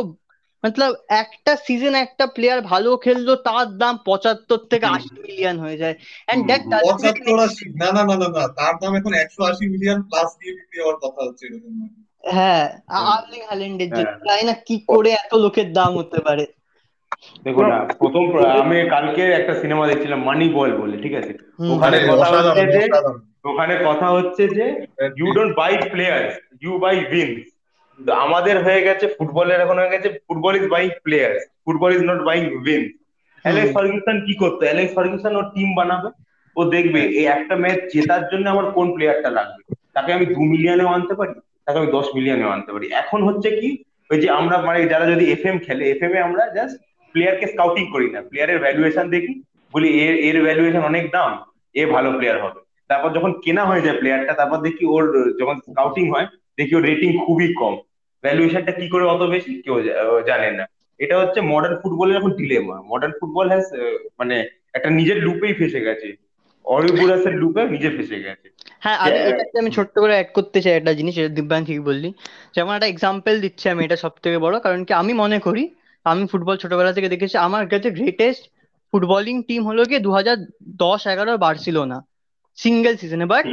[0.63, 5.95] মতলব একটা সিজন একটা প্লেয়ার ভালো খেললো তার দাম পঁচাত্তর থেকে আশি মিলিয়ন হয়ে যায়।
[6.27, 9.99] এন্ড দ্যাট পঁচাত্তর আশি না না না না না তার দাম এখন একশো আশি মিলিয়ন
[10.01, 11.73] প্লাস দিয়ে বিক্রি হওয়ার কথা হচ্ছে এরকম।
[12.23, 12.65] হ্যাঁ
[13.13, 14.53] আর্লিং হ্যালেন্ডের জন্য। তাই না?
[14.67, 16.45] কি করে এত লোকের দাম হতে পারে?
[17.43, 18.23] দেখো না প্রথম
[18.61, 21.33] আমি কালকে একটা সিনেমা দেখছিলাম মানি বল বলে ঠিক আছে?
[21.73, 22.83] ওখানে কথা হচ্ছে যে
[23.45, 24.65] ওখানে কথা হচ্ছে যে
[25.19, 27.41] you don't buy players you buy wins
[28.25, 31.33] আমাদের হয়ে গেছে ফুটবলের এখন হয়ে গেছে football is buying player
[31.65, 32.83] football is not buying win
[33.45, 34.61] Alex Ferguson কি করতো?
[34.69, 36.09] অ্যালেক্স ফার্গুসন ওর টিম বানাবে
[36.55, 39.61] ও দেখবে এই একটা ম্যাচ জেতার জন্য আমার কোন প্লেয়ারটা লাগবে?
[39.95, 41.33] তাকে আমি দু মিলিয়নেও আনতে পারি
[41.65, 43.69] তাকে আমি দশ মিলিয়নেও আনতে পারি। এখন হচ্ছে কি
[44.09, 46.75] ওই যে আমরা মানে যারা যদি এফ এম খেলে এফ এম এ আমরা জাস্ট
[47.15, 49.33] প্লেয়ারকে স্কাউটিং করি না প্লেয়ারের ভ্যালুয়েশন দেখি
[49.73, 51.31] বলি এর এর ভ্যালুয়েশন অনেক দাম
[51.75, 55.03] এ ভালো প্লেয়ার হবে। তারপর যখন কেনা হয়ে যায় প্লেয়ারটা তারপর দেখি ওর
[55.39, 56.27] যখন স্কাউটিং হয়
[56.57, 57.73] দেখি ওর রেটিং খুবই কম।
[58.23, 59.75] ভ্যালুয়েশনটা কি করে অত বেশি কেউ
[60.29, 60.65] জানে না।
[60.99, 63.65] এটা হচ্ছে মডার্ন ফুটবলের এখন ডিলেমা মডার্ন ফুটবল হ্যাজ
[64.19, 64.35] মানে
[64.77, 66.09] একটা নিজের লুপেই ফেসে গেছে।
[67.41, 68.47] লুপে নিজে ফেসে গেছে।
[68.83, 72.09] হ্যাঁ আমি এটাতে আমি ছোট্ট করে অ্যাড করতে চাই একটা জিনিস এটা দিব্যান ঠিক বললি।
[72.55, 75.63] যেমন একটা এক্সাম্পল দিচ্ছি আমি এটা সব থেকে বড়। কারণ কি আমি মনে করি
[76.05, 78.43] আমি ফুটবল ছোটবেলা থেকে দেখেছি আমার কাছে গ্রেটেস্ট
[78.93, 80.37] ফুটবলিং টিম হলো গিয়ে দু হাজার
[80.83, 81.97] দশ এগারো বার্সিলোনা।
[82.57, 83.45] সিঙ্গেল সিজনে বাট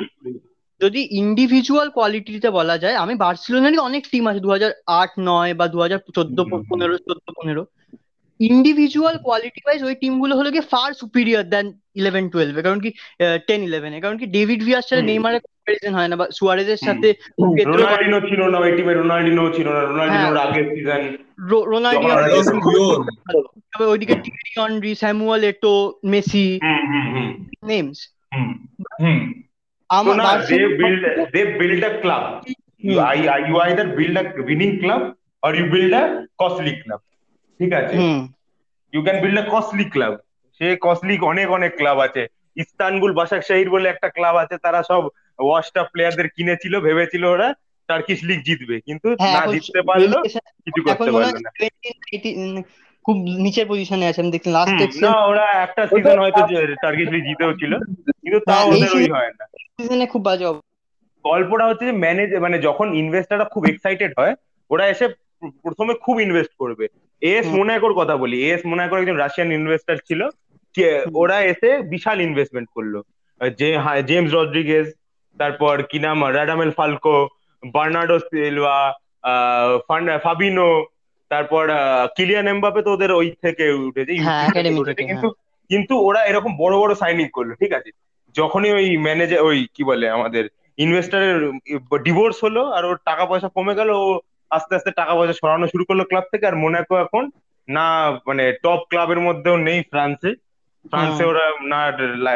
[0.80, 4.70] যদি ইন্ডিভিজুয়াল কোয়ালিটিতে বলা যায় আমি বার্সিলোনারই অনেক টিম আছে দু হাজার
[5.00, 6.38] আট নয় বা দু হাজার চোদ্দ
[6.70, 7.62] পনেরো চোদ্দ পনেরো।
[8.40, 11.66] ইন্ডিভিজুয়াল কোয়ালিটি ওয়াইজ ওই টিমগুলো হলো গিয়ে ফার সুপিরিয়র দেন
[12.00, 12.90] ইলেভেন টুয়েলভে কারণ কি
[13.48, 17.08] টেন ইলেভেনে কারণ কি ডেভিড ভিয়ার সাথে নেইমারের কম্পারিজন হয় না বা সুয়ারেজের সাথে
[17.70, 21.02] রোনাল্ডিনো ছিল না ওই টিমে রোনাল্ডিনো ছিল না। রোনাল্ডিনোর হ্যাঁ। আগের সিজন
[21.72, 22.14] রোনাল্ডিনো
[23.72, 25.72] তবে ওইদিকে Thierry Henry Samuel Eto'o
[26.12, 26.46] Messi
[27.70, 27.98] names
[29.92, 31.02] So now they Barcelona- build
[31.34, 32.24] they build a club.
[32.84, 35.02] You, I, I, you either build a winning club
[35.42, 36.04] or you build a
[36.42, 37.00] costly club.
[37.58, 37.96] ঠিক আছে?
[38.92, 40.18] You can build a costly club
[40.58, 42.26] say costly অনেক অনেক club আছে।
[42.56, 47.54] Istanbul Basak Shahir বলে একটা club আছে তারা সব ওয়াশটা প্লেয়ারদের কিনেছিল ভেবেছিল ওরা
[47.88, 52.62] টার্কিশ লিগ জিতবে। কিন্তু হ্যাঁ না জিততে পারল কিছু করতে পারল না। 20, 18,
[53.08, 56.46] খুব নিচের পজিশনে আছে আমি দেখলাম লাস্ট না ওরা একটা সিজন হয়তো
[56.82, 60.44] টার্কিশ লিগ জিতেও ছিল কিন্তু তাও হ্যাঁ, ওদের ওই হয় না। সিজনে খুব বাজে
[61.24, 64.34] গল্পটা হচ্ছে যে ম্যানেজ মানে যখন ইনভেস্টাররা খুব এক্সাইটেড হয়
[64.70, 65.08] ওরা এসে
[65.40, 66.88] প্রথমে খুব ইনভেস্ট করবে।
[67.20, 70.28] এস। মোনাকোর কথা বলি। এস মোনাকোর একজন রাশিয়ান ইনভেস্টর ছিল
[70.74, 73.02] কে- ওরা এসে বিশাল ইনভেস্টমেন্ট করল।
[73.58, 74.92] যে হ্যাঁ, জেমস রড্রিগেজ
[75.38, 76.24] তারপর কি নাম?
[76.24, 77.28] রাডামেল ফালকো
[77.66, 78.92] বার্নার্ডো সিলভা
[80.22, 80.84] ফাবিনো
[81.30, 81.64] তারপর
[82.16, 85.28] কিলিয়ান এমবাপে তো ওদের ওই থেকে উঠেছে হ্যাঁ, academy উঠেছে। কিন্তু
[85.70, 87.90] কিন্তু ওরা এরকম বড় বড় সাইনিং করল ঠিক আছে?
[88.34, 90.44] যখনই ওই ম্যানেজার ওই কি বলে আমাদের
[90.78, 91.36] ইনভেস্টারের
[92.02, 94.20] ডিভোর্স হলো আর ওর টাকা পয়সা কমে গেল ও
[94.50, 97.30] আস্তে আস্তে টাকা পয়সা সরানো শুরু করল ক্লাব থেকে আর মনে মোনাকো এখন
[97.68, 97.86] না
[98.26, 100.30] মানে টপ ক্লাবের মধ্যেও নেই ফ্রান্সে
[100.84, 101.80] ফ্রান্সে ওরা না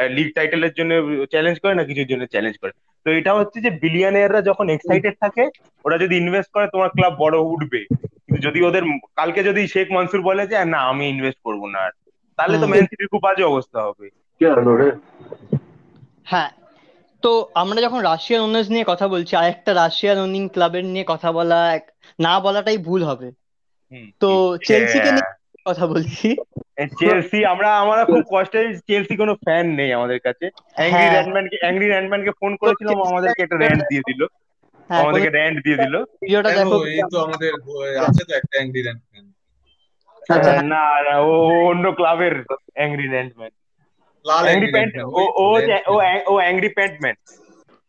[0.08, 0.92] লিগ টাইটেলের জন্য
[1.30, 2.72] চ্যালেঞ্জ করে না কিছুর জন্য চ্যালেঞ্জ করে।
[3.06, 5.44] তো এটা হচ্ছে যে বিলিয়নিয়াররা যখন এক্সাইটেড থাকে
[5.84, 8.82] ওরা যদি ইনভেস্ট করে তোমার ক্লাব বড় উঠবে। কিন্তু যদি ওদের
[9.16, 11.92] কালকে যদি শেখ মনসুর বলে যে না আমি ইনভেস্ট করব না আর
[12.38, 14.06] তাহলে তো। ম্যান সিটির খুব বাজে অবস্থা হবে
[16.24, 16.50] হ্যাঁ
[17.22, 21.74] তো আমরা যখন রাশিয়ান ওনার্স নিয়ে কথা বলছি আরেকটা রাশিয়ান ওনিং ক্লাবের নিয়ে কথা বলা
[21.74, 23.28] এক- না বলাটাই ভুল হবে
[24.20, 24.28] তো
[24.64, 25.26] চেলসিকে। নিয়ে
[25.66, 26.28] কথা বলছি
[26.98, 32.32] চেলসি আমরা আমরা খুব কষ্টে চেলসি কোনো ফ্যান নেই আমাদের কাছে অ্যাংরি। র্যান্ডম্যানকে অ্যাংরি র্যান্ডম্যানকে
[32.40, 34.20] ফোন করেছিলাম আমাদেরকে একটা র্যান্ট দিয়ে দিল
[34.90, 37.50] আমাদেরকে র্যান্ট দিয়ে দিল। ভিডিওটা দেখো এই তো আমাদের
[38.04, 39.00] আছে তো একটা অ্যাংরি র্যান্ড
[40.28, 41.32] আচ্ছা, না না ও
[41.64, 42.34] অন্য ক্লাবের
[42.74, 43.52] অ্যাংরি র্যান্ডম্যান
[44.24, 45.46] লাল অ্যাংরি প্যান্ট র্যান্ড ও ও
[45.86, 47.16] ও অ্যাং- ও অ্যাংরি প্যান্টম্যান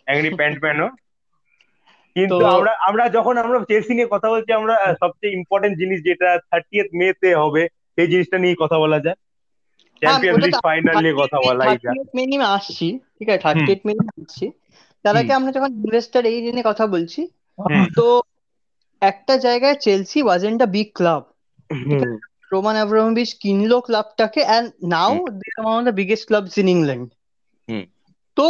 [0.07, 0.89] অ্যাংরি প্যান্টম্যান ও।
[2.15, 6.87] কিন্তু আমরা আমরা যখন আমরা চেলসি নিয়ে কথা বলছি আমরা সবচেয়ে ইম্পর্টেন্ট জিনিস যেটা থার্টিয়েথ
[6.93, 7.63] মে তে হবে
[7.95, 9.17] সেই জিনিসটা নিয়ে কথা বলা যায়।
[10.01, 13.41] চ্যাম্পিয়ন্স লিগ ফাইনাল নিয়ে কথা বলা যায়। থার্টি মে নিয়ে আসছি ঠিক আছে?
[13.45, 14.45] থার্টি মে নিয়ে আসছি।
[15.05, 17.21] তার আগে আমরা যখন ইনভেস্টার এই নিয়ে কথা বলছি
[17.95, 18.05] তো
[19.01, 21.23] একটা জায়গায় Chelsea wasn't a big club
[22.51, 27.07] Roman Abramovich কিনলো ক্লাবটাকে and now they are one of the biggest clubs in England.
[28.37, 28.47] তো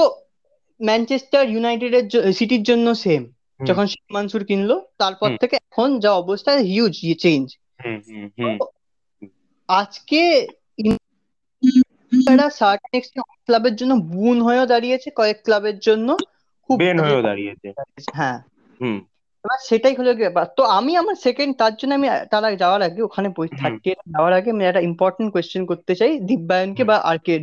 [0.80, 2.06] ম্যানচেস্টার ইউনাইটেডের
[2.38, 3.22] সিটির জন্য সেম
[3.60, 7.46] যখন শেখ মানসুর কিনলো তারপর থেকে এখন যা অবস্থা হিউজ চেঞ্জ
[9.70, 10.22] আজকে
[13.46, 16.10] ক্লাবের জন্য বুন হয়েও দাঁড়িয়েছে কয়েক ক্লাবের জন্য।
[16.69, 17.67] খুব বেন বাজে হয়েও দাঁড়িয়েছে।
[18.13, 18.38] হ্যাঁ।
[18.82, 18.97] হুম।
[19.45, 23.02] এবার সেটাই হলো ব্যাপার তো আমি আমার সেকেন্ড তার জন্য আমি তার আগে যাওয়ার আগে
[23.02, 27.17] ওখানে হুম। থার্টি যাওয়ার আগে আমি একটা ইম্পর্টেন্ট কোয়েশ্চেন করতে চাই দীপবায়নকে হুম। বা আর
[27.17, 27.34] কে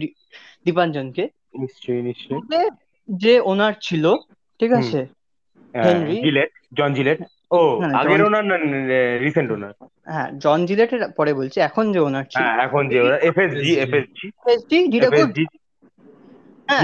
[0.64, 1.24] দীপাঞ্জনকে
[1.59, 2.68] নিশ্চয়ই নিশ্চয়ই।
[3.09, 4.04] যে ওনার ছিল
[4.61, 5.00] ঠিক আছে?
[5.74, 7.18] হেনরি। Gillett John Gillett.
[7.50, 7.61] ও
[7.94, 8.56] আগের ওনার না
[9.18, 9.72] রিসেন্ট ওনার।
[10.06, 14.26] হ্যাঁ জন জিলেটের পরে বলছি এখন যে ওনার ছিল। হ্যাঁ এখন যে ওরা এফএসজি এফএসজি
[14.98, 15.60] এফএসজি হ্যাঁ,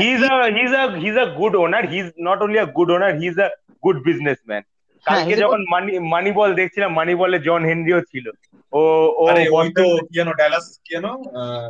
[0.01, 1.83] he's a he's a he's a good owner.
[1.93, 3.49] He's not only a good owner he's a
[3.85, 4.63] good businessman.
[5.07, 8.27] হ্যাঁ, কালকে যখন মানি মানি বল দেখছিলাম মানি বলে জন হেনরিও ছিল।
[8.73, 8.81] ও
[9.23, 10.93] ও আরে ওই তো বস্টন কি জানো ড্যালাস কি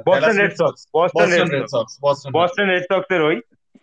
[0.09, 1.93] Boston Red Sox Boston Red Sox
[2.37, 3.37] Boston Red সক্সের ওই।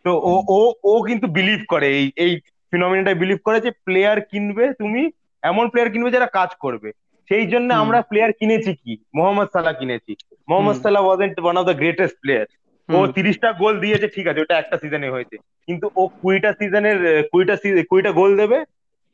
[0.06, 0.60] তো ও ও
[0.91, 2.32] ও কিন্তু বিলিভ করে। এই এই
[2.72, 5.02] ফিনোমিনাটা বিলিভ করে যে প্লেয়ার কিনবে তুমি
[5.43, 6.89] এমন প্লেয়ার কিনবে যারা কাজ করবে।
[7.30, 8.93] সেই জন্য আমরা প্লেয়ার কিনেছি কি?
[9.17, 10.13] মোহাম্মদ সালাহ কিনেছি।
[10.50, 12.46] Mohamed hmm. Salah wasn't one of the greatest player
[12.89, 15.36] ও তিরিশটা গোল দিয়েছে ঠিক আছে ওটা একটা সিজনে হয়েছে।
[15.67, 16.98] কিন্তু ও কুড়িটা সিজনের
[17.32, 17.56] কুড়িটা
[17.89, 18.58] কুড়িটা গোল দেবে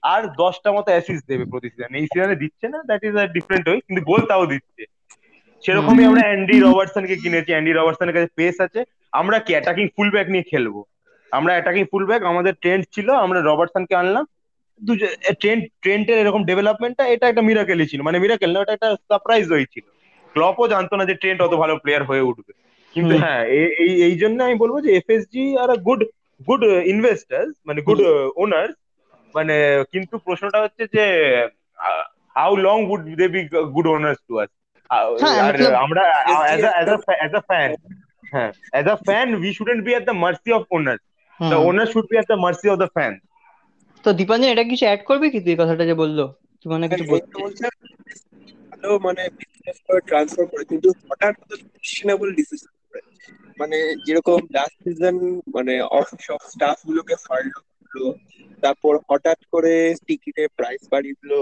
[0.03, 3.65] আর দশটা মতো অ্যাসিস্ট দেবে প্রতি সিজনে এই সিজনে দিচ্ছে না দ্যাট ইজ আ ডিফারেন্ট
[3.67, 4.83] ওই কিন্তু গোল তাও দিচ্ছে।
[5.63, 8.79] সেরকমই আমরা অ্যান্ডি রবার্টসনকে কিনেছি। অ্যান্ডি রবার্টসনের কাছে পেস আছে।
[9.13, 10.75] আমরা কি অ্যাটাকিং ফুল ব্যাক নিয়ে খেলব?
[11.31, 14.25] আমরা অ্যাটাকিং ফুল ব্যাক আমাদের ট্রেন্ড ছিল আমরা রবার্টসনকে আনলাম।
[15.41, 19.85] ট্রেন্ড ট্রেন্ডের এরকম ডেভেলপমেন্টটা এটা একটা মিরাকেলই ছিল। মানে মিরাকেল না ওটা একটা সারপ্রাইজ হয়েছিল
[20.35, 22.51] ক্লপও জানতো না যে ট্রেন্ড অত ভালো প্লেয়ার হয়ে উঠবে।
[22.95, 23.41] কিন্তু হ্যাঁ
[23.81, 26.01] এই এই জন্য আমি বলব যে FSG are good
[26.47, 27.99] good investors মানে গুড
[28.35, 28.69] ওনার
[29.35, 29.55] মানে
[29.93, 31.05] কিন্তু প্রশ্নটা হচ্ছে যে
[32.35, 33.41] how long would they be
[33.75, 34.49] good owners to us
[35.21, 36.03] হ্যাঁ, আর আমরা
[36.41, 37.69] অ্যাজ অ্যাজ আ ফ্যান
[38.33, 40.97] হ্যাঁ as a fan we shouldn't be at the mercy of owner
[41.39, 41.57] the.
[41.69, 43.13] Owner should be at the mercy of the fan
[44.03, 46.19] তো দীপাঞ্জন এটা কিছু add করবে কি তুই কথাটা যে বলল?
[46.59, 47.39] তুই মানে কিছু হ্যাঁ, এই তো
[48.69, 49.23] ভালো মানে
[50.07, 52.78] ট্রান্সফার করে কিন্তু হঠাৎ কোয়েশ্চেনেবল ডিসিশন করে
[53.59, 55.15] মানে যেরকম লাস্ট সিজন
[55.55, 55.73] মানে
[56.27, 57.15] সব স্টাফ গুলোকে
[57.81, 58.03] করল
[58.63, 59.73] তারপর হঠাৎ করে
[60.07, 61.33] টিকিটের প্রাইস বাড়িয়ে দিল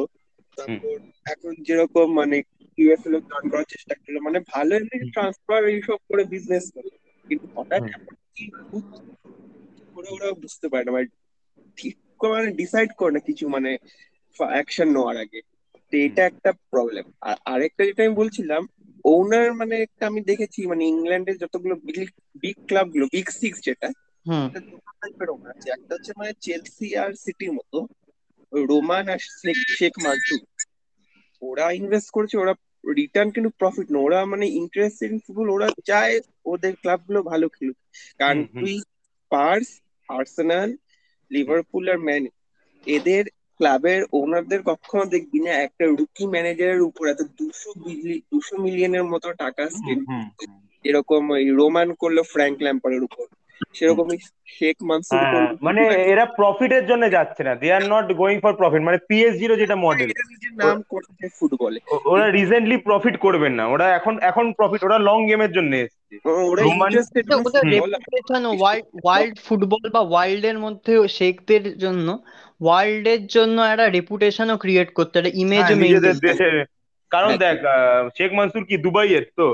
[0.58, 2.38] তারপর এখন যেরকম মানে
[2.78, 6.90] ইউএসএল গান করার চেষ্টা করল মানে ভালো এমনি ট্রান্সফার এইসব করে বিজনেস করে
[7.28, 7.84] কিন্তু হঠাৎ
[9.96, 11.08] করে ওরা বুঝতে পারে না মানে
[11.78, 13.72] ঠিক করে মানে ডিসাইড করে না কিছু মানে
[14.40, 15.40] অ্যাকশন নেওয়ার আগে
[15.94, 18.62] তো এটা একটা প্রবলেম আর আরেকটা যেটা আমি বলছিলাম
[19.16, 21.76] ওনার মানে একটা আমি দেখেছি মানে ইংল্যান্ডের যতগুলো
[22.42, 23.88] বিগ ক্লাবগুলো বিগ সিক্স যেটা
[24.26, 24.60] একটা
[25.30, 27.78] ওনার আছে। একটা হচ্ছে মানে চেলসি আর সিটির মতো
[28.54, 29.18] রোমান আর
[29.78, 30.36] শেখ মান্টু
[31.42, 32.54] ওরা ইনভেস্ট করেছে ওরা
[32.96, 36.16] রিটার্ন কিন্তু প্রফিট না ওরা মানে ইন্টারেস্ট ইন ফুটবল ওরা চায়
[36.46, 37.78] ওদের ক্লাবগুলো ভালো খেলুক।
[38.18, 38.76] কারণ। তুই
[39.32, 39.70] পার্স
[40.10, 40.70] আর্সেনাল
[41.32, 42.24] লিভারপুল আর ম্যান
[42.86, 43.24] এদের
[43.60, 47.70] ক্লাবের ওনারদের কখনো দেখবি না একটা রুকি ম্যানেজারের উপর এত দুশো
[48.32, 49.64] দুশো মিলিয়নের মতো টাকা
[50.86, 53.26] এরকম ওই রোমান করল ফ্র্যাঙ্ক ল্যাম্পারের উপর।
[53.74, 54.18] সেরকমই
[54.48, 55.82] শেখ মানসুর হ্যাঁ, মানে
[56.14, 60.10] এরা প্রফিটের জন্য যাচ্ছে না। They are not going for profit মানে পিএসজির যেটা মডেল
[60.62, 65.52] নাম করছে ফুটবলে ওরা রিসেন্টলি প্রফিট করবেন না। ওরা এখন এখন প্রফিট ওরা লং গেমের
[65.52, 66.16] জন্য এসছে।
[69.04, 72.08] ওয়াইল্ড ফুটবল বা ওয়াইল্ড এর মধ্যে শেখদের জন্য
[72.62, 75.76] ওয়ার্ল্ড এর জন্য একটা রেপুটেশনও ক্রিয়েট করতে একটা ইমেজও
[76.42, 76.64] হ্যাঁ,
[77.12, 77.58] কারণ হ্যাঁ। দেখ
[78.18, 79.48] শেখ মানসুর কি দুবাইয়ের তো।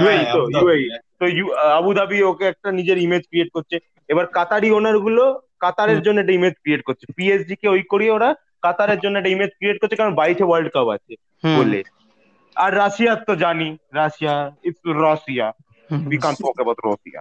[0.00, 0.84] ইউএই তো ইউএই
[1.20, 3.76] তো ইউ- আবুধাবি ওকে একটা নিজের ইমেজ ক্রিয়েট করছে।
[4.08, 5.22] এবার কাতারি ওনারগুলো
[5.60, 8.28] কাতারের জন্য একটা ইমেজ ক্রিয়েট করছে। পিএসজি কে ওই করিয়ে ওরা
[8.62, 11.12] কাতারের জন্য একটা ইমেজ ক্রিয়েট করছে কারণ বাইশে ওয়ার্ল্ড কাপ আছে
[11.56, 11.80] বলে
[12.56, 15.46] আর রাশিয়ার তো জানি Russia it's Russia
[16.06, 17.20] we can't talk about Russia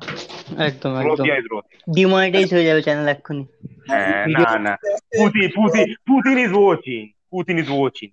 [0.65, 3.43] একদম একদম। রাশিয়া ইজ রাশিয়া ডিমনিটাইজ হয়ে যাবে চ্যানেল এক্ষুনি।
[3.89, 4.73] হ্যাঁ না না।
[5.17, 8.09] Putin Putin Putin is watching Putin is watching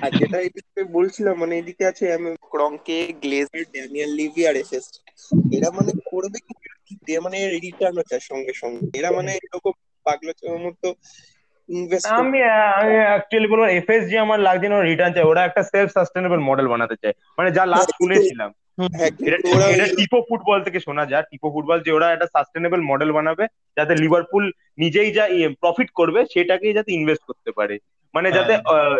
[0.00, 4.86] আর যেটা এদিকে বলছিলাম মানে এদিকে আছে আমি ক্রংকে গ্লেজার ড্যানিয়েল লিভি আর এসএস
[5.52, 6.52] এরা মানে করবে কি?
[7.22, 9.72] মানে রিটার্ন হচ্ছে সঙ্গে সঙ্গে। এরা মানে এরকম
[10.06, 10.88] পাগলা মতো
[12.18, 12.38] আমি
[12.76, 16.96] আমি অ্যাকচুয়ালি বলব এফএসজি আমার লাগছে না রিটার্ন চাই। ওরা একটা সেলফ সাস্টেনেবল মডেল বানাতে
[17.02, 18.50] চায়। মানে যা লাস্ট হ্যাঁ, শুনেছিলাম।
[18.94, 19.10] হ্যাঁ
[19.68, 23.44] এটা টিপো ফুটবল থেকে শোনা যায়। টিপো ফুটবল যে ওরা একটা সাস্টেনেবল মডেল বানাবে
[23.76, 24.44] যাতে লিভারপুল
[24.78, 25.24] নিজেই যা
[25.60, 27.74] প্রফিট করবে সেটাকেই যাতে ইনভেস্ট করতে পারে।
[28.14, 28.52] মানে যাতে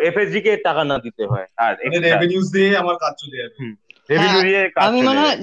[0.09, 3.57] এফএসজি কে টাকা না দিতে হয়। আর মানে রেভিনিউজ দিয়ে আমার কাজ চলে যাবে।
[4.11, 5.37] রেভিনিউ দিয়ে কাজ আমি মনে হয়।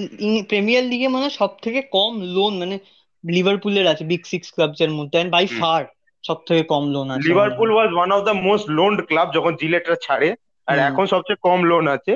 [0.49, 2.75] প্রিমিয়ার লিগে মনে হয় সব থেকে কম লোন মানে
[3.23, 5.81] লিভারপুলের আছে বিগ সিক্স ক্লাবস এর মধ্যে এন্ড বাই ফার
[6.23, 9.97] সব থেকে কম লোন আছে Liverpool was one of the most loaned club যখন জিলেটরা
[10.05, 10.29] ছাড়ে
[10.67, 12.13] আর এখন সবচেয়ে কম লোন আছে।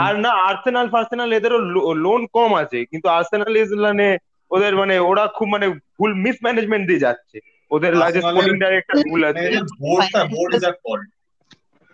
[0.00, 1.58] আর না আর্সেনাল ফার্সেনাল এদেরও
[2.04, 4.06] লোন কম আছে কিন্তু আর্সেনাল ইজ মানে
[4.50, 7.36] ওদের মানে ওরা খুব মানে ভুল মিসম্যানেজমেন্ট দিয়ে যাচ্ছে।
[7.70, 9.46] ওদের আর্সেনালের- স্পোর্টিং ডাইরেক্টর ভুল আছে।
[9.80, 11.08] বোর্ডটা board is fault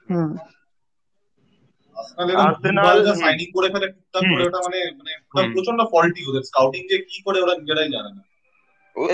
[0.08, 0.30] hmm.
[1.96, 6.42] Arsenal Arsenal, হুম। সাইনিং করে ফেলে টুকটাক করে ওটা মানে মানে ওটা প্রচণ্ড ফল্টি ওদের
[6.42, 8.22] স্কাউটিং যে কি করে ওরা নিজেরাই জানে না।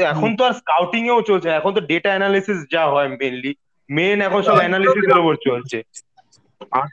[0.08, 3.54] এখন তো আর স্কাউটিং এও চলছে এখন তো ডেটা অ্যানালিসিস যা হয় মেইনলি
[3.90, 5.78] মেন এখন সব অ্যানালিসিস এর উপর চলছে।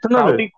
[0.04, 0.54] Scouting-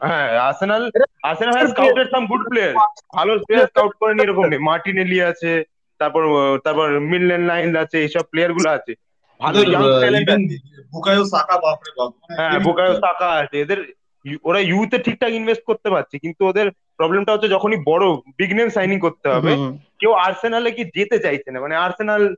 [0.00, 0.82] হ্যাঁ Arsenal
[1.22, 2.74] Arsenal has scouted some good player
[3.14, 5.50] ভালো প্লেয়ার স্কাউট করেনি এরকম নেই। মার্টিনেলি আছে
[6.02, 6.22] তারপর
[6.64, 8.92] তারপর মিডল্যান্ড লাইন আছে এইসব প্লেয়ারগুলো আছে।
[9.40, 10.42] ভালো young talent even
[10.92, 13.78] Bukayo Saka বাপরে বাপ। মানে হ্যাঁ বোকায়ো সাকা আছে। এদের
[14.24, 18.04] ইউ- ওরা ইউথে ঠিকঠাক ইনভেস্ট করতে পারছে কিন্তু ওদের প্রবলেমটা হচ্ছে যখনই বড়
[18.38, 19.52] বিগ নেম সাইনিং করতে হবে
[19.98, 21.60] কেউ আর্সেনালে কি যেতে চাইছে না?
[21.60, 22.34] মানে Arsenal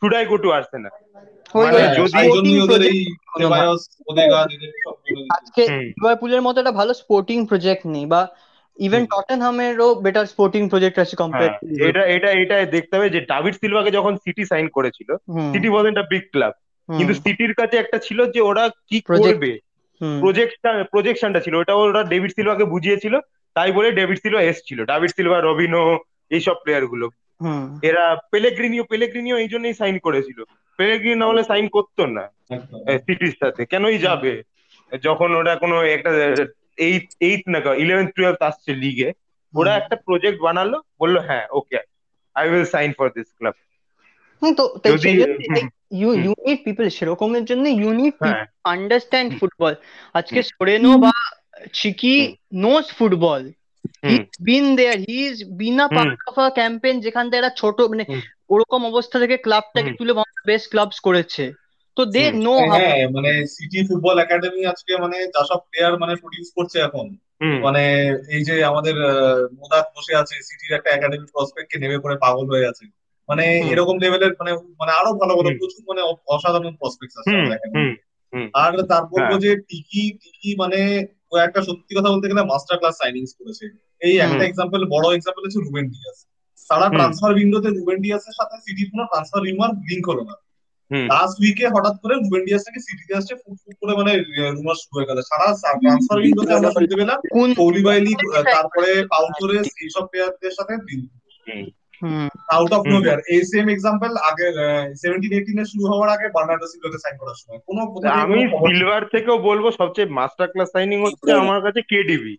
[0.00, 0.90] should I go to Arsenal.
[5.30, 8.20] আজকে। লিভারপুলের মতো একটা ভালো স্পোর্টিং প্রজেক্ট নেই বা
[8.80, 13.90] ইভেন টটেনহামেরও বেটার স্পোর্টিং প্রজেক্ট আছে কম্পেয়ার এটা এটা এটা দেখতে হবে যে ডাভিড সিলভাকে
[13.90, 15.16] যখন সিটি সাইন করেছিল
[15.52, 16.52] সিটি ওয়াজ একটা বিগ ক্লাব
[16.96, 19.58] কিন্তু সিটির কাছে একটা ছিল যে ওরা কি Project- করবে।
[20.20, 23.18] প্রজেক্টটা প্রজেকশনটা ছিল। ওটা ওরা ডেভিড সিলভাকে বুঝিয়েছিল
[23.54, 25.98] তাই বলে ডেভিড সিলভা এসছিল। ডেভিড সিলভা রবিনো
[26.30, 27.08] এইসব প্লেয়ারগুলো
[27.82, 30.42] এরা পেলেগ্রিনিও পেলেগ্রিনিও এই জন্যই সাইন করেছিল।
[30.76, 32.28] পেলেগ্রিনি না হলে সাইন করতো না।
[32.98, 34.42] সিটির সাথে। কেনই যাবে?
[35.02, 36.10] যখন ওরা কোনো একটা
[36.80, 39.08] এইট এইট না ইলেভেন টুয়েলভ আসছে লিগে
[39.54, 41.78] ওরা একটা প্রজেক্ট বানালো বলল হ্যাঁ okay
[42.34, 43.54] I will sign for this club
[44.56, 44.64] তো।
[45.92, 48.14] ইউ হুম। ইউ নিড পিপল সেরকমের জন্য ইউ নিড
[48.64, 49.74] আন্ডারস্ট্যান্ড ফুটবল
[50.14, 51.12] আজকে সোরেনো বা
[51.72, 52.14] চিকি
[52.54, 53.42] নোজ ফুটবল
[54.04, 54.98] হুম। He's been there.
[55.08, 58.04] He's been a part of a campaign যেখান থেকে একটা ছোট মানে
[58.48, 60.12] ওরকম অবস্থা থেকে ক্লাবটাকে তুলে
[60.46, 61.44] বেস্ট ক্লাবস করেছে।
[62.00, 66.48] তো they হুম। হ্যাঁ মানে সিটি ফুটবল একাডেমি আজকে মানে যা সব প্লেয়ার মানে প্রডিউস
[66.56, 67.06] করছে এখন।
[67.64, 67.82] মানে
[68.28, 72.46] এই যে আমাদের আহ, মোদাত বসে আছে সিটির একটা একাডেমি প্রসপেক্ট কে নেমে পড়ে পাগল
[72.50, 72.84] হয়ে আছে।
[73.28, 77.30] মানে এরকম লেভেলের মানে মানে আরও ভালো ভালো প্রচুর মানে অসাধারণ প্রসপেক্ট আছে
[78.54, 82.78] আর তার বলব হ্যাঁ। যে টিকি টিকি মানে ও একটা সত্যি কথা বলতে গেলে মাস্টার
[82.78, 83.64] ক্লাস সাইনিংস করেছে।
[84.00, 86.18] এই একটা এক্সাম্পল বড় এক্সাম্পল হচ্ছে রুবেন ডিয়াস
[86.70, 90.34] সারা ট্রান্সফার উইন্ডোতে রুবেন ডিয়াসের সাথে সিটির কোনো ট্রান্সফার রিমার লিঙ্ক হলো না।
[91.10, 94.12] লাস্ট উইকে হঠাৎ করে রুবেন ডিয়াস থেকে সিটিতে আসছে ফুট ফুট করে মানে
[94.56, 95.46] রুমার শুরু হয়ে গেল। সারা
[95.82, 97.18] ট্রান্সফার উইন্ডোতে আমরা শুনতে পেলাম
[97.58, 98.12] কৌলি বাইলি
[98.54, 100.72] তারপরে পাউতোরেস এইসব প্লেয়ারদের সাথে
[102.02, 104.46] হুম। আউট অফ নোভেয়ার এই সেম এক্সাম্পল আগে
[105.02, 107.80] সেভেন্টিন এইটিন এ শুরু হওয়ার আগে বার্নার্ডো সিলভাকে সাইন করার সময়। কোনো
[108.22, 112.34] আমি সিলভার থেকেও বলব সবচেয়ে মাস্টার ক্লাস সাইনিং হচ্ছে আমার কাছে KDB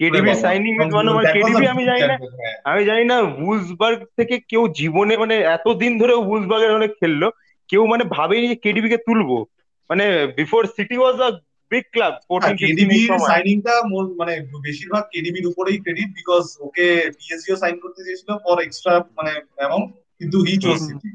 [0.00, 2.16] KDB signing is one a KDB আমি জানি না।
[2.70, 3.16] আমি জানি না
[3.46, 7.28] উলসবার্গ থেকে কেউ জীবনে মানে এতদিন ধরে উলসবার্গের অনেক খেললো।
[7.68, 9.36] কেউ মানে ভাবেনি যে কেডিবি কে তুলবো।
[9.90, 10.04] মানে
[10.36, 11.28] before City was a
[11.70, 12.14] big club
[12.66, 13.74] এই সাইনিংটা
[14.16, 16.86] মানে বেশিরভাগ কেডিবির উপরেই ক্রেডিট বিকজ ওকে
[17.18, 19.88] পিএসজিও সাইন করতে চেয়েছিল ফর এক্সট্রা মানে অ্যামাউন্ট
[20.20, 21.10] কিন্তু হি চোজ সিটি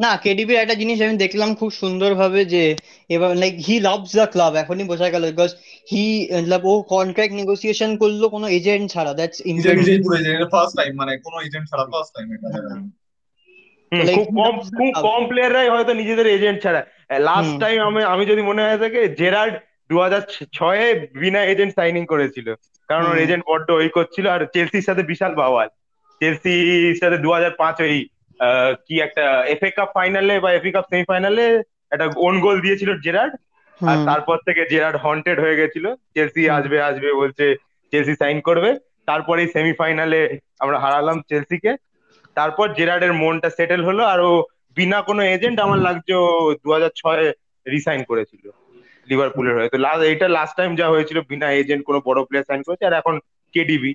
[0.00, 2.76] না কেডিবির একটা জিনিস আমি দেখলাম খুব সুন্দরভাবে যে
[3.10, 5.50] এবার like he loves the club এখনই বোঝা গেল বিকজ
[5.88, 6.04] হি
[6.64, 9.38] ও কন্ট্রাক্ট নেগোসিয়েশন করল কোনো এজেন্ট ছাড়া দ্যাটস
[10.50, 12.86] ফার্স্ট টাইম মানে কোনো এজেন্ট ছাড়া ফার্স্ট টাইম এটা হ্যাঁ দেখা তো হুম
[13.85, 13.85] লাইক
[14.16, 16.80] খুব কম খুব কম প্লেয়াররাই হয়তো নিজেদের এজেন্ট ছাড়া।
[17.28, 19.54] লাস্ট টাইম আমি আমি যদি মনে হয় থাকে জেরার্ড
[19.90, 20.22] দু হাজার
[20.58, 20.86] ছয়ে
[21.22, 22.48] বিনা এজেন্ট সাইনিং করেছিল।
[22.88, 25.68] কারণ ওর এজেন্ট বড্ড ওই করছিল আর চেলসির সাথে বিশাল বাওয়াল।
[26.20, 27.96] চেলসির সাথে দু হাজার পাঁচ ওই
[28.86, 31.44] কি একটা এফএ কাপ ফাইনালে বা এফএ কাপ সেমিফাইনালে
[31.92, 33.34] একটা ওন গোল দিয়েছিল জেরার্ড
[33.80, 37.44] আর তারপর থেকে জেরার্ড হন্টেড হয়ে গেছিল। চেলসি আসবে আসবে বলছে
[37.92, 38.70] চেলসি সাইন করবে।
[39.08, 40.20] তারপরে সেমিফাইনালে
[40.64, 41.72] আমরা হারালাম চেলসিকে
[42.36, 44.32] তারপর জেরার্ডের মনটা সেটেল হলো আর ও
[44.76, 46.26] বিনা কোনো এজেন্ট আমার লাগছে ও
[46.62, 47.24] দু হাজার ছয়
[47.66, 48.44] রিসাইন করেছিল
[49.08, 52.60] লিভারপুলের হয়ে। তো লাস্ট এটা লাস্ট টাইম যা হয়েছিল বিনা এজেন্ট কোনো বড় প্লেয়ার সাইন
[52.66, 53.14] করেছে আর এখন
[53.54, 53.92] কেডিবি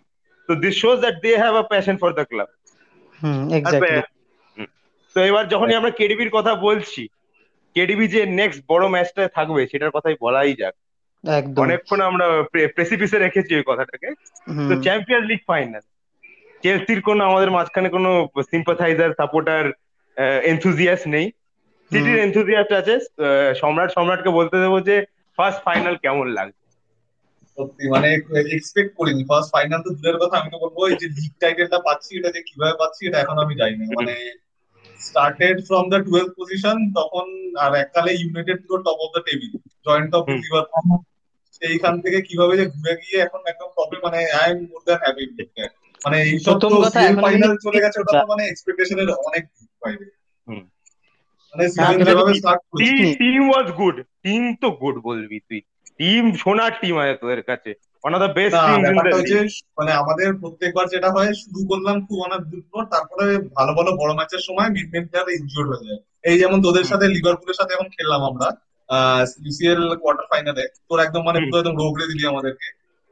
[0.49, 2.49] তো this shows that they have a passion for the club.
[5.15, 7.01] তো এবার যখনই আমরা কেডিবির কথা বলছি
[7.75, 10.75] কেডিবি যে নেক্সট বড় ম্যাচটা থাকবে সেটার কথাই বলাই যাক।
[11.61, 12.25] অনেকক্ষণ আমরা
[12.75, 14.07] প্রেসিপিসে রেখেছি ওই কথাটাকে।
[14.67, 15.83] তো চ্যাম্পিয়ন লিগ ফাইনাল
[16.63, 18.09] চেলসির কোনো আমাদের মাঝখানে কোনো
[18.51, 19.63] সিম্পাথাইজার সাপোর্টার
[20.51, 21.25] এনথুজিয়াস্ট নেই।
[21.91, 22.95] সিটির এনথুজিয়াস্ট আছে।
[23.61, 24.95] সম্রাট সম্রাটকে বলতে দেবো যে
[25.37, 26.59] ফার্স্ট ফাইনাল কেমন লাগছে
[27.57, 28.07] সত্যি মানে
[28.55, 32.11] এক্সপেক্ট করিনি। ফার্স্ট ফাইনাল তো দূরের কথা আমি তো বলব এই যে লিগ টাইটেলটা পাচ্ছি
[32.19, 34.15] এটা যে কীভাবে পাচ্ছি এটা এখন আমি জানি না। মানে
[34.99, 37.27] started from the twelve position তখন
[37.63, 39.51] আর এককালে ইউনাইটেড পুরো top of the table
[39.85, 40.39] joint hmm.
[40.43, 40.87] Liverpool
[41.57, 45.23] সেইখান থেকে কীভাবে যে ঘুরে গিয়ে এখন একদম টপে মানে I am more than happy
[46.01, 46.89] মানে এইসব প্রথম তো
[47.25, 49.43] ফাইনাল চলে গেছে ওটা তো মানে এক্সপেকটেশনের অনেক
[49.81, 50.05] বাইরে
[51.53, 51.63] মানে
[52.07, 52.61] যেভাবে start
[53.21, 55.61] team was good team তো গুড বলবি তুই।
[55.99, 57.71] টিম সোনার টিম আছে তোদের কাছে।
[58.03, 61.95] ওয়ান অফ দ্য বেস্ট না ইন দ্য লিগ মানে আমাদের প্রত্যেকবার যেটা হয় শুরু করলাম
[62.07, 63.25] খুব অনেক গুড নোট তারপরে
[63.57, 67.05] ভালো ভালো বড় ম্যাচের সময় মিড মিড প্লেয়ার ইনজুর্ড হয়ে যায়। এই যেমন তোদের সাথে
[67.15, 68.47] লিভারপুলের সাথে এখন খেললাম আমরা
[69.43, 72.67] ইউসিএল কোয়ার্টার ফাইনালে তোর একদম মানে পুরো একদম রোগড়ে দিলি আমাদেরকে।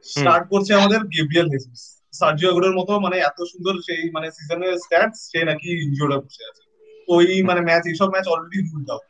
[0.06, 5.18] স্টার্ট করছে আমাদের গেব্রিয়াল হেসুস সার্জিও আগুয়েরোর মতো মানে এত সুন্দর সেই মানে সিজনের স্ট্যাটস
[5.30, 6.62] সে নাকি ইনজুর্ড বসে আছে।
[7.08, 9.04] ওই মানে ম্যাচ এইসব ম্যাচ অলরেডি রুল আউট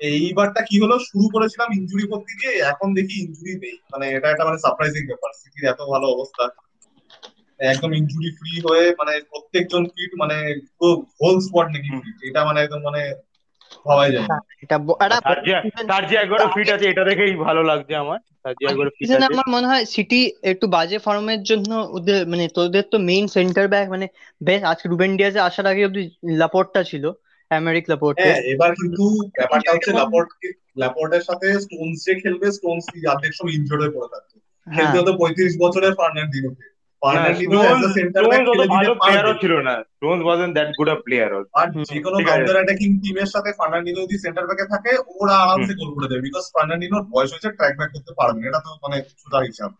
[0.00, 0.94] এইবারটা কি হলো?
[1.08, 5.30] শুরু করেছিলাম ইনজুরি করতে গিয়ে এখন দেখি ইনজুরি নেই। মানে এটা একটা মানে সারপ্রাইজিং ব্যাপার।
[5.34, 6.44] সিটির এত ভালো অবস্থা।
[7.60, 10.36] একদম ইনজুরি ফ্রি হয়ে মানে প্রত্যেকজন ফিট মানে
[11.20, 13.02] হোল স্পট নাকি ফিট এটা মানে একদম মানে
[13.86, 14.26] ভাবাই যায়।
[14.62, 14.76] এটা
[15.20, 18.64] তার যে season- তার যে একবারও ফিট আছে এটা দেখেই ভালো লাগছে আমার। তার যে
[18.66, 22.98] একবারও ফিট আছে। আমার মনে হয় সিটি একটু বাজে ফর্মের জন্য ওদের মানে তোদের তো
[23.00, 24.06] মেইন সেন্টার ব্যাক মানে
[24.40, 26.02] বেশ আজকে রুবেন ডিয়াজে আসার আগে অব্দি
[26.34, 27.04] লাপোর্টটা ছিল
[27.50, 30.28] আমেরিক লাপোর্টে হ্যাঁ এবার কিন্তু ব্যাপারটা হচ্ছে লাপোর্ট
[30.76, 34.34] লাপোর্টের সাথে স্টোনস যে খেলবে স্টোনস অর্ধেক সময় ইনজুর্ড হয়ে পড়ে থাকতো
[34.66, 36.66] হ্যাঁ। খেলতে হতো পঁয়ত্রিশ বছরের ফার্নান্ডিনোকে।
[37.07, 39.53] না Fernandinho as Stones a centre back Stones অত খেলে দিতে ভালো প্লেয়ারও পারবে ছিল
[39.67, 42.89] না Stones wasn't that good a player আর হুম যে কোনো ঠিক আছে কাউন্টার অ্যাটাকিং
[43.01, 47.03] টিমের সাথে ফার্নান্ডিনো যদি সেন্টার ব্যাকে থাকে ওরা হুম আরামসে গোল করে দেবে বিকজ ফার্নান্ডিনোর
[47.13, 49.71] বয়স হয়েছে ট্র্যাক ব্যাক করতে পারবে না এটা তো মানে সোজা হিসাব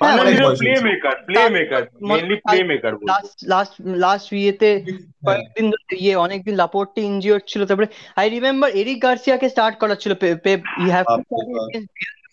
[0.00, 3.74] হ্যাঁ অনেক ফার্নান্ডিনো বয়স প্লে হয়েছে maker play maker mainly play maker বলবো লাস্ট লাস্ট
[4.04, 9.46] লাস্ট ইয়েতে হ্যাঁ কয়েকদিন ধরে ইয়ে অনেকদিন লাপোর্টে ইনজিওর্ড ছিল তারপরে আই রিমেম্বার এরিক গার্সিয়াকে
[9.48, 10.12] স্টার্ট করা ছিল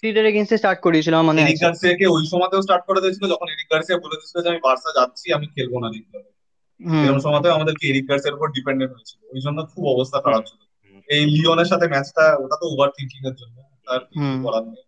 [0.03, 3.69] টু এগেইনস্টে স্টার্ট করিয়েছিল আমার মনে এরিক গার্সিয়াকে ওই সময়তেও স্টার্ট করে দিয়েছিল যখন এরিক
[3.73, 6.31] গার্সিয়া বলে দিয়েছিল যে আমি বার্সা যাচ্ছি আমি খেলব না লিগ ক্লাবে
[6.81, 10.61] হুম। এরকম সময়তেও আমাদেরকে এরিক গার্সিয়ার উপর ডিপেন্ডেন্ট হয়েছিল। ওই জন্য খুব অবস্থা খারাপ ছিল।
[11.09, 14.81] এই লিওনের সাথে ম্যাচটা ওটা তো ওভার থিঙ্কিং এর জন্য। তার কিছু করার নেই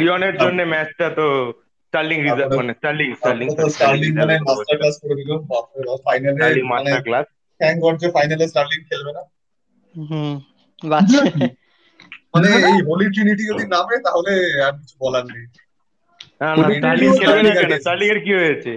[0.00, 1.26] লিওনের জন্য ম্যাচটা তো
[1.84, 5.30] স্টার্লিং রিজার্ভ মানে স্টার্লিং স্টার্লিং স্টার্লিং মানে মাস্টার ক্লাস করে দিল।
[6.06, 7.26] ফাইনালে মানে মাস্টার ক্লাস
[7.60, 9.22] থ্যাংক গড যে ফাইনালে স্টার্লিং খেলবে না।
[9.94, 10.32] হুম
[10.82, 11.20] বাচ্চা।
[12.34, 14.32] মানে এই হোলি ট্রিনিটি যদি নামে তাহলে
[14.66, 15.44] আর কিছু বলার নেই।
[17.74, 18.72] স্টার্লিং এর কি হয়েছে?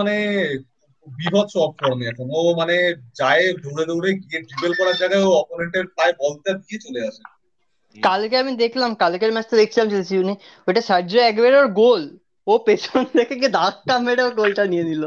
[0.00, 0.14] মানে
[1.06, 2.76] বিভৎস অফ ফর্মে এখন। ও মানে
[3.14, 4.40] যায় দৌড়ে দৌড়ে গিয়ে
[4.78, 7.22] করার জায়গায় ও অপোনেন্টের পায়ে বলটা দিয়ে চলে আসে।
[7.96, 10.14] কালকে আমি দেখলাম কালকের ম্যাচটা দেখছিলাম চেলসি
[10.68, 12.02] ওটা সার্জিও অ্যাগুয়েরোর গোল।
[12.46, 15.04] ও পেছন থেকে গিয়ে ধাক্কা মেরে গোলটা নিয়ে নিল।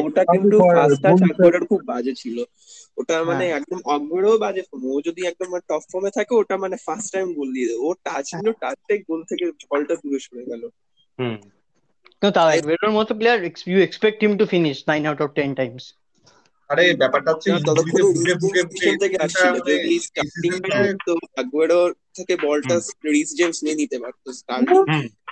[0.00, 0.56] ওটা কিন্তু
[1.68, 2.36] খুব বাজে ছিল।
[2.96, 6.76] ওটা মানে হ্যাঁ। একদম আকবরও বাজে form। ও যদি একদম টপ ফর্মে থাকে ওটা মানে
[6.86, 10.62] ফার্স্ট টাইম গোল দিয়ে দেবে। ও টাচ নিল টাচটাই গোল থেকে বলটা দূরে সরে গেল।
[11.18, 11.36] হুম।
[12.12, 15.84] কিন্তু তাও অ্যাগুয়েরোর মতো player you expect him to finish nine out of ten times
[16.70, 17.50] আরে ব্যাপারটা হচ্ছে
[18.40, 20.52] বুকে বুকে থেকে আসছিল মানে যদি স্টার্টিং
[21.06, 21.80] তো আগুয়েরো
[22.18, 22.74] থেকে বলটা
[23.06, 24.78] রিস জেমস নিয়ে নিতে পারতো। স্টার্টিং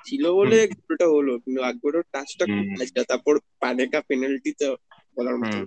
[0.06, 2.66] ছিল বলে গোলটা হলো। কিন্তু আগুয়েরোর টাচটা খুব
[3.10, 4.68] তারপর পানেকা পেনাল্টি তো
[5.16, 5.58] বলার মতো।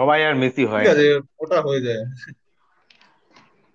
[0.00, 1.04] সবাই আর মেসি হয় ঠিক না। আছে
[1.42, 2.02] ওটা হয়ে যায়।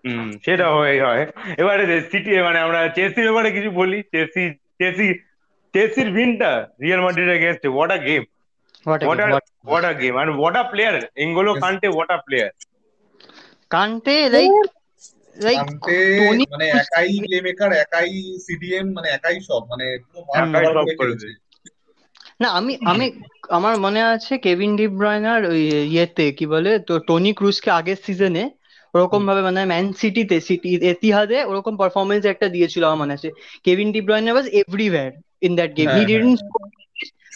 [0.04, 1.24] হুম সেটা হয়ে হয়।
[1.62, 4.44] এবারে সিটি মানে আমরা চেলসির ব্যাপারে কিছু বলি। চেলসি
[4.80, 5.08] চেলসি
[5.74, 8.24] চেলসির উইনটা Real Madrid against what a game
[9.04, 9.26] what a
[9.66, 11.52] what a game R what a player N'Golo.
[11.62, 12.52] Kante what a player
[13.72, 14.54] Kante like
[15.38, 15.62] like
[16.52, 18.10] মানে একাই প্লে মেকার একাই
[18.46, 21.14] সিডিএম মানে একাই সব মানে পুরো মাঠ একাই সব করে
[22.40, 23.06] না আমি আমি
[23.50, 28.44] আমার মনে আছে কেভিন ডি ব্রয়নার ওই ইয়েতে কি বলে তো টনি ক্রুজকে আগের সিজনে
[28.94, 33.30] ওরকম ভাবে মানে ম্যান সিটিতে সিটি এতিহাদে ওরকম পারফরমেন্স একটা দিয়েছিল আমার মনে আছে।
[33.66, 35.10] Kevin De ব্রয়নার was everywhere
[35.42, 36.40] in that game he didn't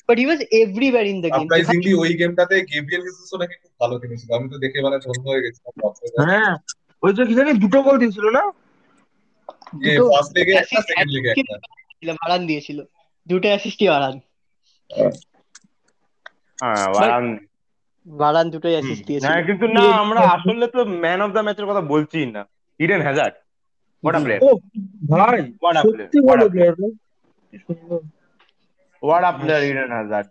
[0.07, 3.95] but he was everywhere in the game surprisingly ওই গেমটাতে গেব্রিয়েল জেসুসও নাকি খুব ভালো
[4.01, 5.73] খেলেছিল। আমি তো দেখে মানে ধন্য হয়ে গেছিলাম
[6.21, 6.53] হ্যাঁ
[7.03, 8.43] ওই যে কি জানি দুটো গোল দিয়েছিল না?
[10.09, 11.55] ফার্স্ট লেগে একটা সেকেন্ড লেগে একটা।
[12.49, 12.77] দিয়েছিল?
[13.27, 14.13] দুটো অ্যাসিস্টই হ্যাঁ
[16.95, 17.25] বারান
[18.05, 21.83] বারান দুটোই অ্যাসিস্ট দিয়েছিল হ্যাঁ কিন্তু না আমরা আসলে তো ম্যান অফ দ্য ম্যাচের কথা
[21.93, 22.41] বলছি না।
[22.79, 23.35] Eden Hazard
[24.03, 24.43] what a player
[25.11, 25.39] ভাই
[25.83, 26.73] player
[29.03, 30.27] what a player Eden Hazard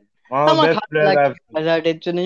[0.90, 1.16] player
[1.54, 2.18] হ্যাজার্ডের জন্য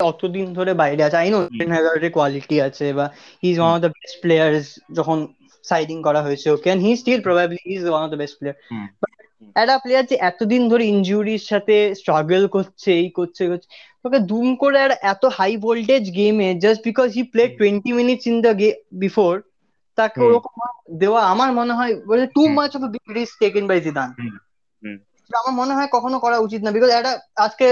[0.00, 3.06] অতদিন ধরে বাইরে আছে। আই নো ইডেন হ্যাজার্ডের কোয়ালিটি আছে বা
[3.42, 4.64] he is one of the best players
[4.98, 5.18] যখন
[5.64, 8.56] সাইডিং করা হয়েছে okay and he still probably is one of the best player
[9.56, 13.68] একটা প্লেয়ার যে এতদিন ধরে ইনজুরির সাথে স্ট্রাগল করছে এই করছে করছে
[14.04, 18.36] তোকে দুম করে আর এত হাই ভোল্টেজ গেমে just because he play twenty minutes in
[18.40, 19.32] the game before
[19.98, 20.56] তাকে ওরকম
[20.98, 22.42] দেওয়া আমার মনে হয় বলে too.
[22.58, 24.10] Much of big risk taken by Zidane.
[25.30, 27.66] আমার মনে হয় কখনো করা উচিত না বিকজ একটা আজকে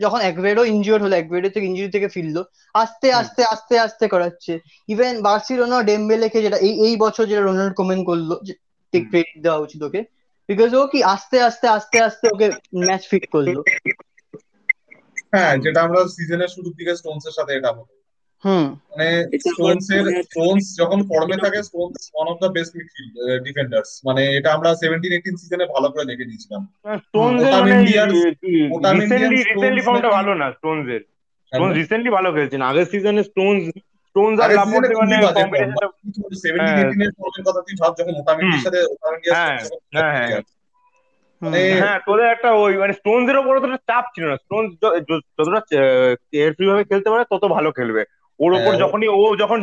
[0.00, 2.42] যখন একবেরও ইনজিওর হলো একবেরো থেকে ইনজুরি থেকে ফিরলো
[2.74, 4.52] আস্তে আস্তে আস্তে আস্তে করাচ্ছে।
[4.88, 8.30] ইভেন বার্সিলোনা ডেম্বেলেকে যেটা এই এই বছর যেটা রোনাল্ড কোমেন করল
[8.92, 10.00] ঠিক ক্রেডিট দেওয়া উচিত ওকে
[10.48, 12.46] বিকজ ও কি আস্তে আস্তে আস্তে আস্তে ওকে
[12.80, 13.56] ম্যাচ ফিট করল।
[15.32, 17.92] হ্যাঁ যেটা আমরা সিজনের শুরুর দিকে স্টোনস এর সাথে এটা হলো
[18.44, 19.08] হুম। মানে
[19.46, 23.12] স্টোনস এর স্টোনস যখন ফর্মে থাকে Stones one of the best midfield
[23.46, 26.62] defenders মানে এটা আমরা সেভেন্টিন এইটিন সিজনে ভালো করে দেখে দিয়েছিলাম
[27.02, 27.76] স্টোনস এর মানে
[28.96, 31.02] রিসেন্টলি রিসেন্টলি ফর্মটা ভালো না স্টোনস এর।
[31.52, 33.62] হ্যাঁ, স্টোনস রিসেন্টলি ভালো খেলছেন আগের সিজনে স্টোনস
[34.18, 35.86] স্টোনস আর লাপোর্টে মানে কম্পিটিশনটা
[36.44, 39.56] সেভেন্টিন হ্যাঁ। এইটিন এর ফর্মের কথা তুই ভাব যখন মোটামুটির সাথে ওটাম হ্যাঁ,
[39.96, 40.12] হ্যাঁ,
[41.82, 44.70] হ্যাঁ। তোদের একটা ওই মানে স্টোনস এর উপর অতটা চাপ ছিল না। স্টোনস
[45.38, 45.60] যতটা
[46.32, 48.02] কেয়ারফ্রি ভাবে খেলতে পারে তত ভালো খেলবে।
[48.40, 49.58] ওর ওপর হ্যাঁ, যখনই ও যখন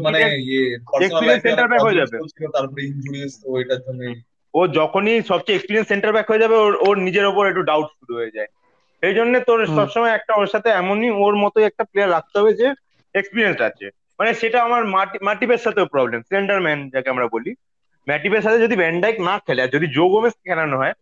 [0.00, 2.16] মানে ইয়ে পার্সোনাল experience লাইফে center back হয়ে যাবে।
[2.52, 4.00] তারপরে ইনজুরিস তো এটার জন্য
[4.54, 8.14] ও যখনই সবচেয়ে এক্সপিরিয়েন্স সেন্টার ব্যাক হয়ে যাবে ওর ওর নিজের ওপর একটু ডাউট শুরু
[8.16, 8.50] হয়ে যায়।
[9.02, 12.68] সেই জন্য তোর সবসময় একটা ওর সাথে এমনই ওর মতোই একটা প্লেয়ার রাখতে হবে যে
[13.18, 13.86] এক্সপিরিয়েন্স আছে।
[14.18, 17.50] মানে সেটা আমার মাটি মাটিপের সাথেও প্রবলেম সেন্টার ম্যান যাকে আমরা বলি।
[18.06, 20.94] ম্যাটিপের সাথে যদি ভ্যান্ডাইক না খেলে আর যদি জো গোমেস খেলানো হয়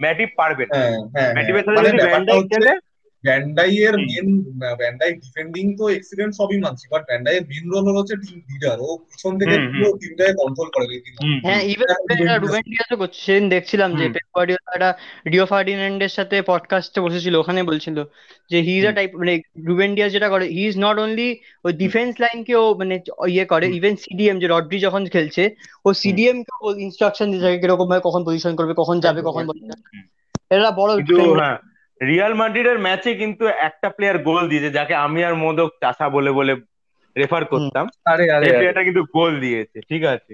[0.00, 2.72] ম্যাটিপ পারবে না। হ্যাঁ হ্যাঁ ম্যাটিপের সাথে মানে যদি ভ্যান্ডাইক খেলে
[3.24, 4.28] ভ্যান্ডাই এর হুম। মেন
[4.78, 8.88] ভ্যান্ডাই ডিফেন্ডিং তো এক্সিলেন্ট সবই মানছি বাট ভ্যান্ডাই এর মেন রোল হচ্ছে টিম লিডার ও
[9.06, 10.86] পিছন থেকে পুরো টিমটাকে কন্ট্রোল করে
[11.46, 11.88] হ্যাঁ ইভেন
[12.20, 12.64] হ্যাঁ, রুবেন
[13.00, 14.90] করছে সেদিন দেখছিলাম যে। পেপ গার্ডিওলা একটা
[15.26, 17.96] রিও ফার্ডিনান্ডের সাথে পডকাস্টে বসেছিল ওখানে বলছিল
[18.50, 19.34] যে হি ইজ আ টাইপ মানে
[19.68, 21.28] রুবেন ডিয়াস যেটা করে হি ইজ নট অনলি
[21.64, 22.94] ওই ডিফেন্স লাইনকে ও মানে
[23.28, 25.42] ইয়ে করে ইভেন সিডিএম যে রড্রি যখন খেলছে
[25.84, 29.64] ও সিডিএম কে ইনস্ট্রাকশন দিয়ে থাকে কীরকম ভাবে কখন পজিশন করবে কখন যাবে কখন বলবে
[29.86, 30.04] হুম।
[30.50, 30.90] এরা বড়
[31.40, 31.58] হ্যাঁ
[32.00, 36.52] রিয়াল মাদ্রিদের ম্যাচে কিন্তু একটা প্লেয়ার গোল দিয়েছে যাকে আমি আর মোদক চাষা বলে বলে
[37.16, 40.32] রেফার করতাম। আরে আরে প্লেয়ারটা কিন্তু গোল দিয়েছে ঠিক আছে।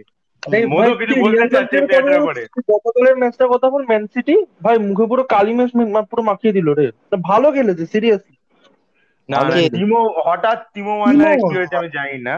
[0.73, 2.43] মোদক কিছু বলতে চাচ্ছে প্লেয়ারটার কথা
[2.75, 5.71] গতকালের ম্যাচটার কথা বল ম্যান সিটি ভাই মুখে পুরো কালি ম্যাচ
[6.11, 6.87] পুরো মাখিয়ে দিল রে।
[7.31, 8.35] ভালো খেলেছে সিরিয়াসলি
[9.29, 9.39] না
[9.75, 12.35] টিমো হঠাৎ টিমো ওয়ার্নার কি হয়েছে আমি জানি না।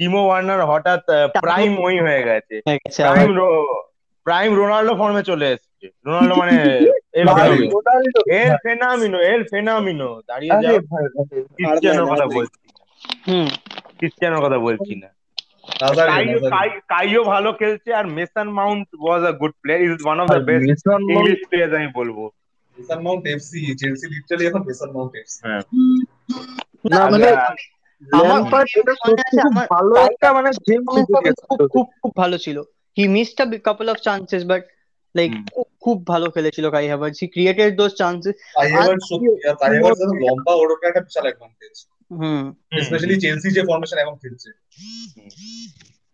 [0.00, 1.02] টিমো ওয়ার্নার হঠাৎ
[1.44, 2.56] প্রাইম ওই হয়ে গেছে।
[4.26, 5.69] প্রাইম রোনাল্ডো ফর্মে চলে এসেছে।
[6.06, 6.54] রোনাল্ডো মানে
[7.14, 7.78] এল ফেনামিনো
[8.40, 10.76] এল ফেনামিনো এল ফেনামিনো দাঁড়িয়ে যাও।
[11.56, 12.58] ক্রিশ্চিয়ানোর কথা বলছি।
[13.26, 13.48] হুম।
[13.98, 15.08] ক্রিস্টিয়ানোর কথা বলছি না।
[16.92, 20.68] কাইও ভালো খেলছে আর Mason Mount was a good player is one of the best
[21.14, 22.18] English player আমি বলব।
[22.78, 25.38] Mason Mount FC Chelsea literally এখন মেসন মাউন্ট এফসি
[26.92, 27.28] না মানে
[28.12, 28.40] আমার
[29.74, 30.48] ভালো একটা মানে
[30.88, 31.04] খুব
[31.74, 32.58] খুব খুব ভালো ছিল।
[32.96, 34.62] He missed a couple of chances but
[35.14, 35.30] like.
[35.82, 39.92] খুব ভালো খেলেছিল Kai Havertz he created those chances তাই এবার সত্যি আর তাই এবার
[40.00, 41.74] যেন লম্বা ওর উপরে একটা বিশাল অ্যাডভান্টেজ
[42.10, 42.44] হুম।
[42.84, 44.48] স্পেশালি চেলসি যে ফর্মেশন এখন খেলছে।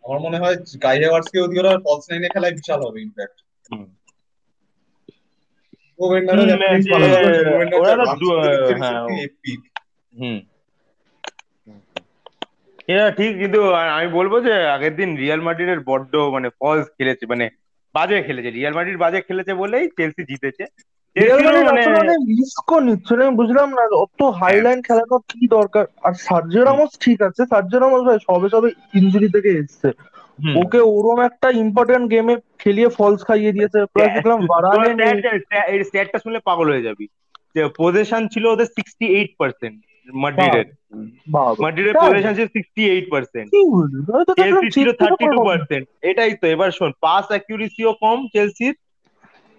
[0.05, 3.39] আমার মনে হয় গাই হ্যাভার্টস কে ওদিকে ওরা ফলস নাইনে খেলায় বিশাল হবে ইম্প্যাক্ট
[3.71, 3.87] হুম।
[12.89, 13.61] হ্যাঁ, ঠিক কিন্তু
[13.97, 17.47] আমি বলব যে আগের দিন রিয়াল মাদ্রিদের বড্ড মানে ফলস খেলেছে মানে
[17.97, 20.65] বাজে খেলেছে রিয়াল মাদ্রিদ বাজে খেলেছে বলেই চেলসি জিতেছে।
[21.17, 25.85] মানে আসলে অনেক রিস্কও নিচ্ছে না, বুঝলাম না অত হাই লাইন খেলানোর কি দরকার?
[26.07, 28.69] আর সার্জিও রামোস ঠিক আছে সার্জিও রামোস ভাই সবে সবে
[28.99, 29.89] ইনজুরি থেকে এসছে।
[30.63, 35.07] ওকে ওরম একটা ইম্পর্টেন্ট গেমে খেলিয়ে ফলস খাইয়ে দিয়েছে প্লাস দেখলাম বারানে
[35.73, 37.07] এই স্ট্যাটটা শুনলে পাগল হয়ে যাবি।
[37.55, 40.67] যে পজিশন ছিল ওদের সিক্সটি এইট পার্সেন্ট মাদ্রিদের
[41.65, 45.27] মাদ্রিদের পজিশন ছিল সিক্সটি এইট পার্সেন্ট কি বলিস আমি তো দেখলাম চেলসি ছিল চেলসিরও থার্টি
[45.35, 48.75] টু পার্সেন্ট এটাই তো এবার শোন পাস অ্যাকিউরেসিও কম চেলসির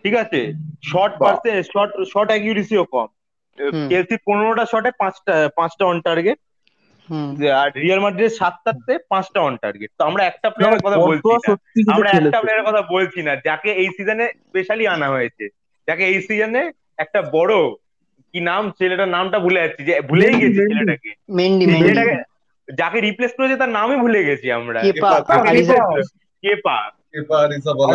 [0.05, 0.39] ঠিক আছে?
[0.83, 3.07] শর্ট। পার্সেন্ট শর্ট শর্ট অ্যাকিউরেসিও কম।
[3.91, 6.37] চেলসির পনেরোটা শটে পাঁচটা পাঁচটা অন টার্গেট
[7.61, 11.29] আর রিয়াল মাদ্রিদের সাতটাতে পাঁচটা অন টার্গেট তো আমরা একটা প্লেয়ারের কথা বলছি
[11.95, 15.45] আমরা একটা প্লেয়ারের কথা বলছি না। যাকে এই সিজনে স্পেশালি আনা হয়েছে।
[15.87, 16.63] যাকে এই সিজনে
[16.97, 17.53] একটা বড়
[18.34, 22.15] কি নাম ছেলেটার নামটা ভুলে যাচ্ছি যে ভুলেই গেছি ছেলেটাকে। মেন্ডি মেন্ডি ছেলেটাকে
[22.67, 24.80] যাকে রিপ্লেস করেছে তার নামই ভুলে গেছি আমরা।
[26.43, 26.78] কেপা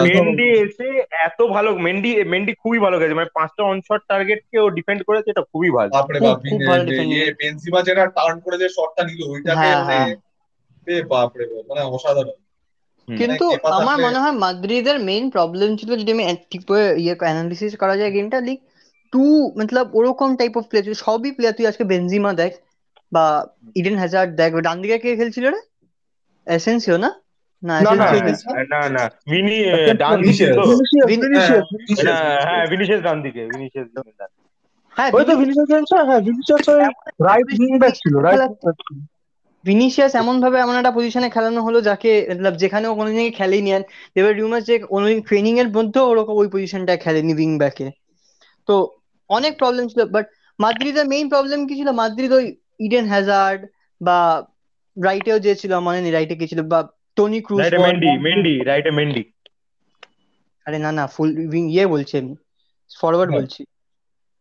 [0.09, 0.89] মেন্ডি এসে
[1.26, 5.28] এত ভালো মেন্ডি মেন্ডি খুবই ভালো গেছে মানে পাঁচটা অনশট টার্গেট কে ও ডিফেন্ড করেছে
[5.30, 6.39] এটা খুবই ভালো। বাপরে বাপ
[7.41, 10.09] বেনজিমা যেটা টার্ন করে যে শটটা নিল ওইটাকে হ্যাঁ, মানে হ্যাঁ।
[10.87, 12.39] এ বাপরে বাপ মানে অসাধারণ।
[13.09, 13.45] কিন্তু
[13.78, 18.12] আমার মনে হয় মাদ্রিদের মেইন প্রবলেম ছিল যদি আমি ঠিক করে ইয়ে অ্যানালিসিস করা যায়
[18.16, 18.59] গেমটা লিগ
[19.13, 19.25] টু
[19.59, 22.53] মতলব ওরকম টাইপ অফ প্লেয়ার সবই প্লেয়ার তুই আজকে বেনজিমা দেখ
[23.13, 23.25] বা
[23.79, 25.61] ইডেন হ্যাজার্ড দেখ ডান দিকে কে খেলছিল রে
[26.47, 27.11] এসেন্সিও না
[27.63, 29.03] না না, না, এসেন্সিও না, খেলছিল না না
[29.33, 29.57] মিনি
[30.03, 31.67] ডান দিকে তো Vinicius। ভিনিসিয়াস Vin- ভিনিসিয়াস
[32.07, 32.15] না,
[32.47, 33.87] হ্যাঁ ভিনিসিয়াস ডান দিকে ভিনিসিয়াস
[34.97, 35.69] হ্যাঁ ওই তো ভিনিসিয়াস
[36.09, 36.63] হ্যাঁ ভিনিসিয়াস
[37.27, 38.41] রাইট উইং ব্যাক ছিল রাইট
[39.65, 43.83] ভিনিসিয়াস এমন ভাবে এমন একটা পজিশনে খেলানো হলো যাকে মতলব যেখানে ও কোনোদিন খেলেনি আর
[44.17, 47.87] দেবের রিউমার যে কোনোদিন ট্রেনিং এর মধ্যেও ওরকম ওই পজিশনটা খেলেনি উইং ব্যাকে
[48.69, 48.75] তো
[49.31, 50.27] অনেক প্রবলেম ছিল বাট
[50.59, 51.89] মাদ্রিদের মেইন প্রবলেম কি ছিল?
[51.93, 52.45] মাদ্রিদ ওই
[52.81, 53.61] ইডেন হ্যাজার্ড
[54.01, 54.18] বা
[54.97, 56.79] রাইটেও যে ছিল মনে নেই রাইটে কে ছিল বা
[57.16, 59.23] টনি ক্রুজ মেন্ডি মেন্ডি রাইটে মেন্ডি
[60.66, 62.33] আরে না না ফুল উইং ইয়ে বলছি আমি
[62.91, 63.61] ফরওয়ার্ড হ্যাঁ। বলছি।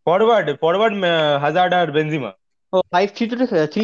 [0.08, 0.96] ফরওয়ার্ড ফরওয়ার্ড
[1.42, 2.32] হাজার্ড আর বেনজিমা
[2.74, 3.36] ও five three two
[3.74, 3.84] three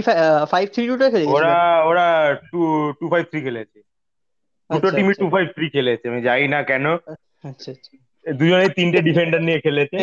[0.52, 1.56] five three টুতে খেলে ওরা
[1.90, 2.08] ওরা
[2.52, 2.60] টু
[3.00, 3.80] টু ফাইভ থ্রি খেলেছে।
[4.70, 6.86] দুটো আচ্ছা, টিমই আচ্ছা। টু ফাইভ থ্রি খেলেছে আমি জানি না কেন।
[7.44, 7.92] আচ্ছা আচ্ছা।
[8.26, 9.98] দুজনেই তিনটে ডিফেন্ডার নিয়ে খেলেছে।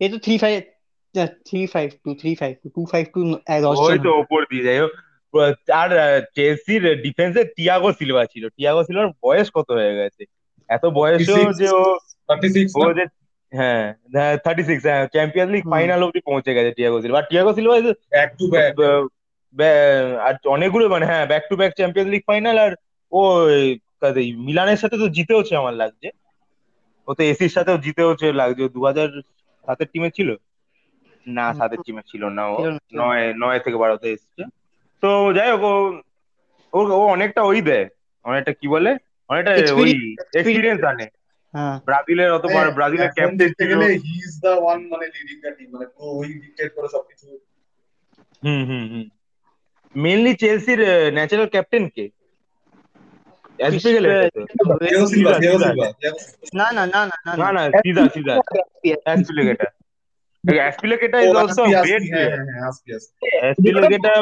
[0.00, 0.56] এ তো three five
[1.48, 3.20] three five two three five two two five two
[3.86, 4.92] ওই তো ওপর দিয়ে যাই হোক।
[5.80, 5.90] আর
[6.36, 10.22] চেলসির ডিফেন্সে টিয়াগো সিলভা ছিল। টিয়াগো সিলভার বয়স কত হয়ে গেছে?
[10.70, 11.82] এত বয়সেও 36 যে ও
[12.28, 13.04] 36 ও যে
[13.52, 13.84] হ্যাঁ
[14.44, 17.76] থার্টি সিক্স হ্যাঁ চ্যাম্পিয়ন্স লিগ ফাইনাল অব্দি পৌঁছে গেছে Thiago Silva R Thiago Silva
[18.14, 18.72] back to back
[20.26, 22.72] আর অনেকগুলো মানে হ্যাঁ back to back Champions League final আর
[23.12, 23.20] ও
[24.46, 26.08] মিলানের সাথে তো জিতেওছে আমার লাগছে।
[27.08, 29.08] ও তো এসির সাথেও জিতেওছে লাগছে। দু হাজার
[29.68, 30.34] সাতের টিমে ছিল?
[31.26, 34.44] না সাতের টিমে ছিল না। ও। নয় নয় থেকে বারোতে এসছে।
[35.00, 36.00] তো যাই হোক ও
[36.72, 37.88] ও- ও অনেকটা ওই দেয়।
[38.24, 38.96] অনেকটা কি বলে?
[39.28, 41.06] অনেকটা ওই এক্সপিরিয়েন্স আনে।
[41.52, 45.58] হ্যাঁ। ব্রাজিলের অত বড়- ব্রাজিলের ক্যাপ্টেন দেখতে গেলে হি ইজ দা ওয়ান মানে লিডিং দ্য
[45.58, 47.38] টিম মানে পুরো ওই ডিক্টেট করে সবকিছু।
[48.44, 49.08] হুম হুম হুম।
[49.96, 50.80] মেনলি চেলসির
[51.12, 53.47] ন্যাচারাল ক্যাপ্টেন কে অ্যাসপিগেলের তো থিও সিলভা সিজা, থিও সিজা। সিলভা থিও
[56.54, 58.34] না না না না না না সিধা সিধা
[59.04, 59.66] Azpilicueta
[60.44, 64.12] Azpilicueta is also great Azpi, হ্যাঁ, হ্যাঁ, হ্যাঁ, আসপি, আসপি। অ্যাসপিলেগেটা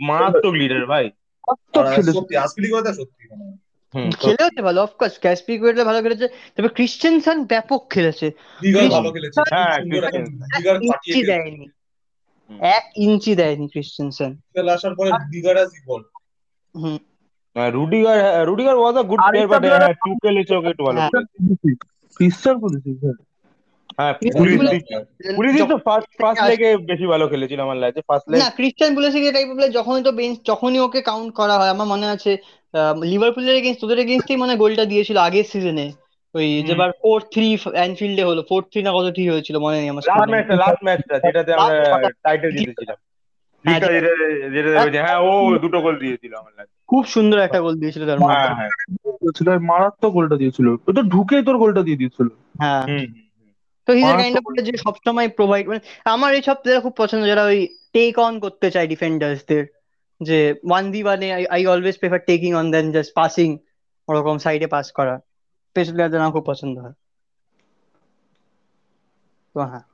[0.00, 1.04] মারাত্মক লিডার ভাই
[1.44, 3.46] কত আর খেলেছে সত্যি আসপিলি সত্যি মানে।
[4.18, 6.26] খেলেওছে ভালো অফকোর্স ক্যাসপি কুয়েটে ভালো খেলেছে
[6.56, 8.26] তবে ক্রিশ্চিয়ানসন ব্যাপক খেলেছে।
[9.52, 9.74] হ্যাঁ,
[10.82, 11.66] ইঞ্চি দেয়নি।
[12.74, 14.30] এক ইঞ্চি দেয়নি ক্রিশ্চিয়ানসন
[14.68, 15.56] আসার পরে দিগার
[16.74, 16.98] হুম।
[17.56, 21.10] Rudiger Rudiger was a good player but player- হ্যাঁ টুকেল এসে ওকে একটু ভালো। হ্যাঁ।
[21.10, 21.30] করেছে
[22.60, 22.82] পুলিশ
[23.98, 24.54] হ্যাঁ পুলিশ
[25.36, 29.22] পুলিশ তো ফার্স্ট ফার্স্ট লেগে বেশি ভালো খেলেছিল আমার লাগছে ফার্স্ট লেগ না ক্রিশ্চিয়ান পুলিশিক
[29.34, 32.30] টাইপ যখনই তো বেঞ্চ যখনই ওকে কাউন্ট করা হয় আমার মনে আছে
[33.04, 35.86] লিভারপুলের এগেইনস্ট তোদের এগেইনস্টই মানে গোলটা দিয়েছিল আগের সিজনে
[36.34, 40.02] ওই। যেবার ফোর থ্রি অ্যানফিল্ডে হলো ফোর থ্রি না কত থ্রি হয়েছিল মনে নেই আমার।
[40.06, 41.74] লাস্ট ম্যাচটা লাস্ট ম্যাচটা যেটাতে আমরা
[42.22, 42.98] টাইটেল জিতেছিলাম।
[46.88, 48.68] খুব সুন্দর একটা গোল দিয়েছিল তার মধ্যে হ্যাঁ হ্যাঁ।
[49.20, 52.82] দিয়েছিল, মারাত্মক গোলটা দিয়েছিল। ও তো ঢুকেই তোর গোলটা দিয়ে দিয়েছিল। হ্যাঁ।
[53.86, 57.42] তো হিজ এ কাইন্ড অফ যে সবসময় প্রোভাইড মানে আমার এইসব প্লেয়ার খুব পছন্দ যারা
[57.42, 59.64] ওই টেক অন করতে চায় ডিফেন্ডার্সদের
[60.20, 63.58] যে ওয়ান ভি ওয়ানে I always prefer taking on than just passing
[64.08, 65.18] ওরকম সাইডে পাস করা।
[65.68, 66.92] স্পেস প্লেয়ারদের আমার খুব পছন্দ হয়।
[69.54, 69.93] তো হ্যাঁ।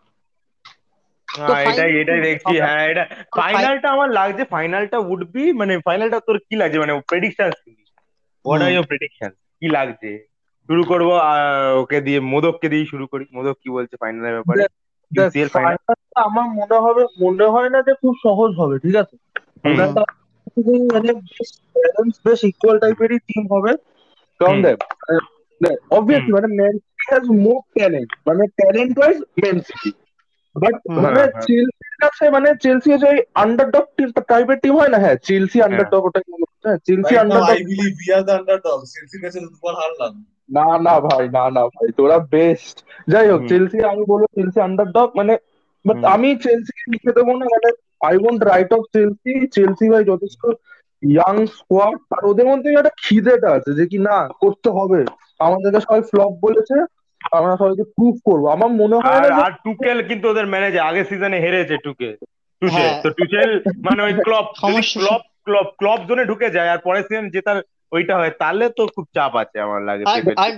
[1.39, 3.05] হ্যাঁ এটাই এটাই দেখছি। হ্যাঁ এটা
[3.39, 6.79] ফাইনালটা আমার লাগছে ফাইনালটা উড বি মানে ফাইনালটা তোর কি লাগছে?
[6.83, 7.49] মানে prediction
[8.45, 10.11] what are your prediction কি লাগছে?
[10.69, 11.09] শুরু করব
[11.83, 14.63] ওকে দিয়ে মোদককে দিয়ে শুরু করি। মোদক কি বলছে ফাইনালের ব্যাপারে?
[16.27, 19.17] আমার মনে হবে মনে হয় না যে খুব সহজ হবে ঠিক আছে?
[20.93, 21.11] মানে
[22.27, 23.73] বেশ ইকুয়াল টাইপেরই টিম হবে।
[24.41, 24.79] কারণ দেখ
[25.99, 29.91] অবভিয়াসলি মানে Man City has more talent মানে talent wise Man City
[30.57, 33.85] but মানে হ্যাঁ, হ্যাঁ। চেলসির কাছে মানে চেলসি যে আন্ডারডগ
[34.29, 34.99] টাইপের টিম হয় না?
[35.05, 36.21] হ্যাঁ চেলসি আন্ডারডগ ওটা?
[36.65, 38.79] হ্যাঁ Chelsea underdog I believe we are the underdog.
[38.95, 40.13] চেলসির কাছে দুবার হারলাম।
[40.49, 42.77] না না ভাই না না ভাই তোরা বেস্ট
[43.09, 45.35] যাই হোক চেলসি আমি বলব চেলসি আন্ডারডগ মানে
[45.85, 47.69] বাট আমি চেলসিকে লিখে দেবো না মানে
[48.09, 50.43] I want write off Chelsea Chelsea ভাই যথেষ্ট
[51.03, 55.01] ইয়াং স্কোয়াড আর ওদের মধ্যে একটা খিদেটা আছে যে কি না করতে হবে।
[55.41, 56.77] আমাদেরকে সবাই ফ্লপ বলেছে।
[57.31, 61.39] আমরা সবাইকে প্রুভ করব। আমার মনে হয় আর আর টুকেল কিন্তু ওদের ম্যানেজার আগের সিজনে
[61.41, 62.13] হেরেছে টুকেল
[62.63, 63.51] টুচেল হ্যাঁ। তো টুচেল
[63.87, 64.13] মানে ওই
[64.63, 67.59] সমস্যা- ক্লব ক্লব ক্লব জোনে ঢুকে যায় আর পরের সিজন জেতার
[67.93, 70.51] ওইটা হয় তাহলে তো খুব চাপ আছে আমার লাগে আর। আর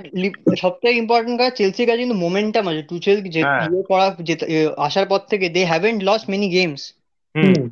[0.56, 4.48] সব থেকে ইম্পর্টেন্ট কথা চেলসির কাছে কিন্তু মোমেন্টাম আছে। টুচেল যে হ্যাঁ। ইয়ে করা যেতে-
[4.78, 6.82] আসার পর থেকে they haven't lost many games
[7.34, 7.44] hmm.
[7.46, 7.64] Hmm.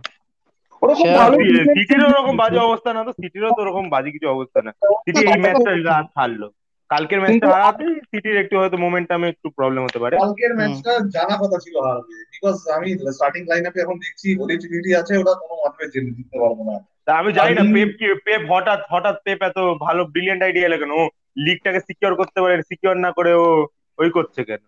[0.83, 1.37] ওরকম ভালো
[1.75, 4.71] সিটিরও ওরকম বাজে অবস্থা না তো সিটিরও তো ওরকম বাজে কিছু অবস্থা না।
[5.05, 5.71] সিটি এই ম্যাচটা
[6.17, 6.49] হারলো
[6.91, 11.59] কালকের ম্যাচটা হারাতে সিটির একটু হয়তো মোমেন্টামে একটু প্রবলেম হতে পারে। কালকের ম্যাচটা জানা কথা
[11.65, 15.87] ছিল হারবে বিকজ আমি স্টার্টিং লাইন আপে এখন দেখছি ওলি ট্রিনিটি আছে ওটা কোনো মাধ্যমে
[15.93, 16.77] জেনে দিতে পারব না।
[17.07, 20.79] তা আমি জানি না পেপ কি পেপ হঠাৎ হঠাৎ পেপ এত ভালো ব্রিলিয়েন্ট আইডিয়া এলো
[20.81, 20.93] কেন?
[20.95, 21.05] ও
[21.47, 23.47] লিগটাকে সিকিউর করতে পারে সিকিউর না করে ও
[23.99, 24.63] ওই করছে কেন?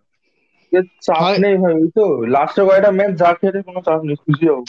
[1.05, 2.03] চাপ নেই ভাই ওই তো
[2.35, 4.61] লাস্টে কয়টা ম্যাচ যা খেলে কোনো চাপ নেই খুশি হব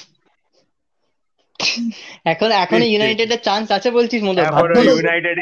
[2.27, 5.39] এখন এখন ঠিক। ইউনাইটেডের চান্স আছে বলছিস মনে এখন ইউনাইটেড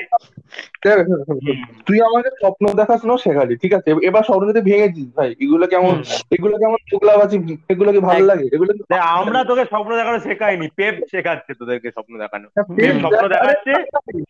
[1.86, 3.88] তুই আমাকে স্বপ্ন দেখাস না শেখালি ঠিক আছে?
[4.02, 5.94] এবার স্বপ্ন যদি ভেঙেছিস ভাই এগুলো কেমন
[6.30, 7.36] এগুলো কেমন চুগলাবাজি
[7.68, 8.46] এগুলো কি ভালো লাগে?
[8.52, 13.24] এগুলো কি- আমরা তোকে স্বপ্ন দেখানো শেখাইনি পেপ শেখাচ্ছে তোদেরকে স্বপ্ন দেখানো। পেপ পেপ স্বপ্ন
[13.28, 13.72] দেখাচ্ছে।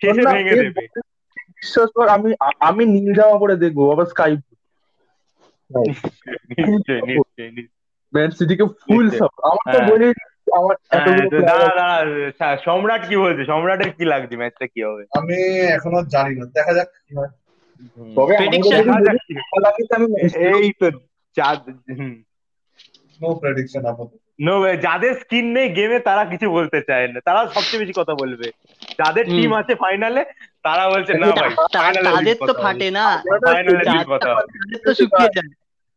[0.03, 0.83] শেষে ভেঙে দেবে।
[1.59, 2.29] বিশ্বাস কর আমি
[2.61, 4.33] আমি নীল জামা পরে দেখব আবার স্কাই
[5.71, 7.63] নিশ্চয়ই নিশ্চয়ই নিশ্চয়ই।
[8.13, 10.07] ম্যান সিটিকে ফুল নিশ্চয়ই। সাপ আমার তো হ্যাঁ। বলে
[10.53, 10.75] আমার
[12.39, 13.43] হ্যাঁ, সম্রাট কি বলছে?
[13.45, 15.03] সম্রাটের কি লাগছে ম্যাচটা কি হবে?
[15.19, 15.37] আমি
[15.77, 17.33] এখনও জানি না দেখা যাক কি হয়।
[18.17, 18.33] তবে
[20.53, 20.87] এই তো
[23.21, 24.55] নো প্রেডিকশন আপাতত। নো
[24.87, 28.47] যাদের স্কিন নেই গেমে তারা কিছু বলতে চায় না। তারা সবচেয়ে বেশি কথা বলবে।
[28.99, 30.23] যাদের টিম আছে ফাইনালে
[30.65, 31.51] তারা বলছে না ভাই
[32.09, 33.07] তাদের তো ফাটে না।
[33.47, 35.51] ফাইনালে কথা তাদের তো শুকিয়ে যায়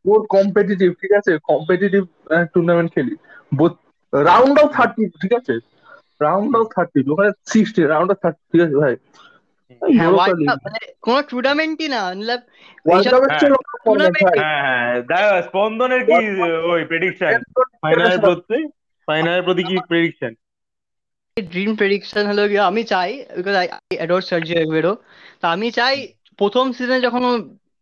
[0.06, 1.32] ওর কম্পিটিটিভ ঠিক আছে?
[1.51, 2.03] কম্পিটিটিভ
[2.53, 3.16] টুর্নামেন্ট খেলি।
[4.24, 5.53] রাউন্ড অফ থার্টি ঠিক আছে?
[6.22, 8.95] রাউন্ড অফ থার্টি ওখানে সিক্সটি রাউন্ড অফ থার্টি ঠিক আছে ভাই?
[9.97, 10.11] হ্যাঁ
[10.66, 12.36] মানে কোনো টুর্নামেন্টই না মানে।
[14.36, 14.59] হ্যাঁ
[15.09, 16.20] হ্যাঁ স্পন্দনের কি
[16.74, 17.32] ওই প্রেডিকশন
[17.84, 18.59] ফাইনালের প্রতি
[19.07, 20.32] ফাইনালের প্রতি কি প্রেডিকশন
[21.38, 24.91] ড্রিম প্রেডিকশন হলো গিয়ে আমি চাই because I adore Sergio Aguero
[25.41, 25.95] তা আমি চাই
[26.39, 27.32] প্রথম সিজনে যখন ও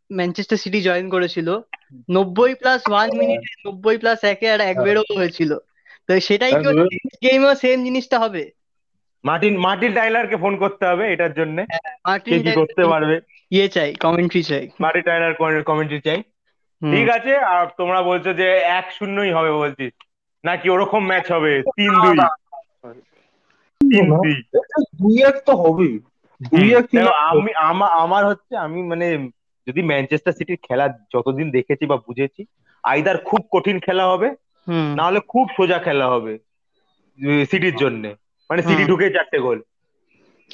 [0.10, 1.48] ম্যানচেস্টার সিটি জয়েন করেছিল
[2.10, 5.52] নব্বই প্লাস ওয়ান মিনিটে নব্বই প্লাস একে আর একবেরও হয়েছিল।
[6.08, 8.52] তো সেটাই কি হ্যাঁ, গেমও সেম জিনিসটা হবে।
[9.26, 13.20] মার্টিন মার্টিন টাইলারকে ফোন করতে হবে এটার জন্য। কে মার্টিন কি করতে পারবে?
[13.52, 16.22] ইয়ে চাই কমেন্ট্রি চাই। মার্টিন টাইলার কমেন্ট্রি চাই।
[16.92, 19.94] ঠিক আছে আর তোমরা বলছো যে এক শূন্যই হবে বলছিস
[20.46, 21.62] নাকি ওরকম ম্যাচ হবে?
[21.62, 22.18] তিন দুই।
[23.84, 25.54] দুই। এক তো
[26.50, 29.30] দুই এক দেখো, এক আমি আমা- আমার হচ্ছে আমি মানে
[29.68, 32.46] যদি ম্যানচেস্টার সিটির খেলা যতদিন দেখেছি বা বুঝেছি
[32.84, 34.32] আইদার খুব কঠিন খেলা হবে
[34.68, 36.34] না হলে খুব সোজা খেলা হবে
[37.46, 38.04] সিটির জন্য।
[38.50, 39.60] মানে সিটি। ঢুকে চারটে গোল।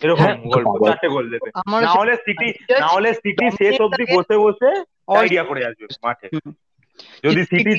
[0.01, 1.49] এরকম হ্যাঁ, গল্প চারটে গোল দেবে।
[1.81, 2.47] না হলে সিটি
[2.79, 4.69] না হলে সিটি শেষ অবধি থাকে। বসে বসে
[5.19, 6.27] আইডিয়া করে আসবে মাঠে।
[7.23, 7.73] যদি সিটি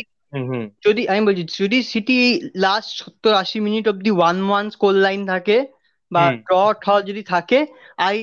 [0.84, 2.16] যদি আমি বলছি যদি সিটি
[2.56, 5.66] লাস্ট সত্তর আশি মিনিট অব্দি ওয়ান ওয়ান স্কোর লাইন থাকে
[6.10, 7.66] বা। ড্র ঠ যদি থাকে
[7.96, 8.16] আই।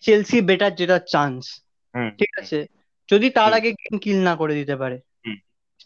[0.00, 1.42] চেলসি বেটার যেটা চান্স
[2.18, 2.66] ঠিক আছে?
[3.08, 4.96] যদি তার আগে গেম কিল না করে দিতে পারে।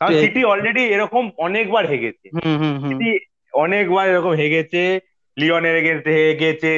[0.01, 3.19] কারণ সিটি অলরেডি এরকম অনেকবার হেগেছে। হুম হুম হুম। সিটি
[3.53, 5.01] অনেকবার এরকম হেগেছে
[5.37, 6.71] লিওনের এগেনস্টে হেগেছে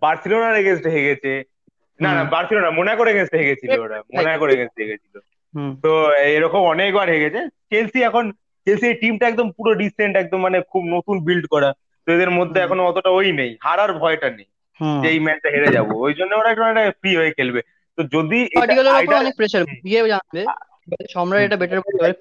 [0.00, 1.42] বার্সেলোনার এগেনস্টে হেগেছে।
[2.00, 5.18] না না। বার্সেলোনা মোনাকোর এগেনস্টে হেগেছিল ওরা। মোনাকোর এগেনস্টে হেগেছিল।
[5.82, 7.38] তো এরকম অনেকবার হেগেছে।
[7.70, 8.32] চেলসি এখন
[8.66, 11.72] চেলসি টিমটা একদম পুরো ডিসেন্ট একদম মানে খুব নতুন বিল্ড করা।
[12.06, 14.48] তো এদের মধ্যে এখনও অতটা ওই নেই। হারার ভয়টা নেই
[15.02, 17.60] যে এই ম্যাচটা হেরে যাব। ওই জন্য ওরা একটু ফ্রি হয়ে খেলবে।
[17.96, 19.64] তো যদি অনেক প্রেসার
[21.14, 22.14] সম্রাট এটা বেটার বলতে পারে।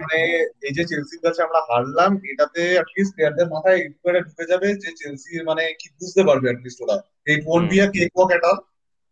[0.00, 0.18] মানে
[0.66, 5.30] এই যে চেলসির কাছে আমরা হারলাম এটাতে অ্যাটলিস্ট প্লেয়ারদের মাথায় একটু ঢুকে যাবে যে চেলসি
[5.50, 6.96] মানে কি বুঝতে পারবে অ্যাটলিস্ট ওরা।
[7.30, 8.52] এই ফোন দিয়ে কেক ওয়াক এটা।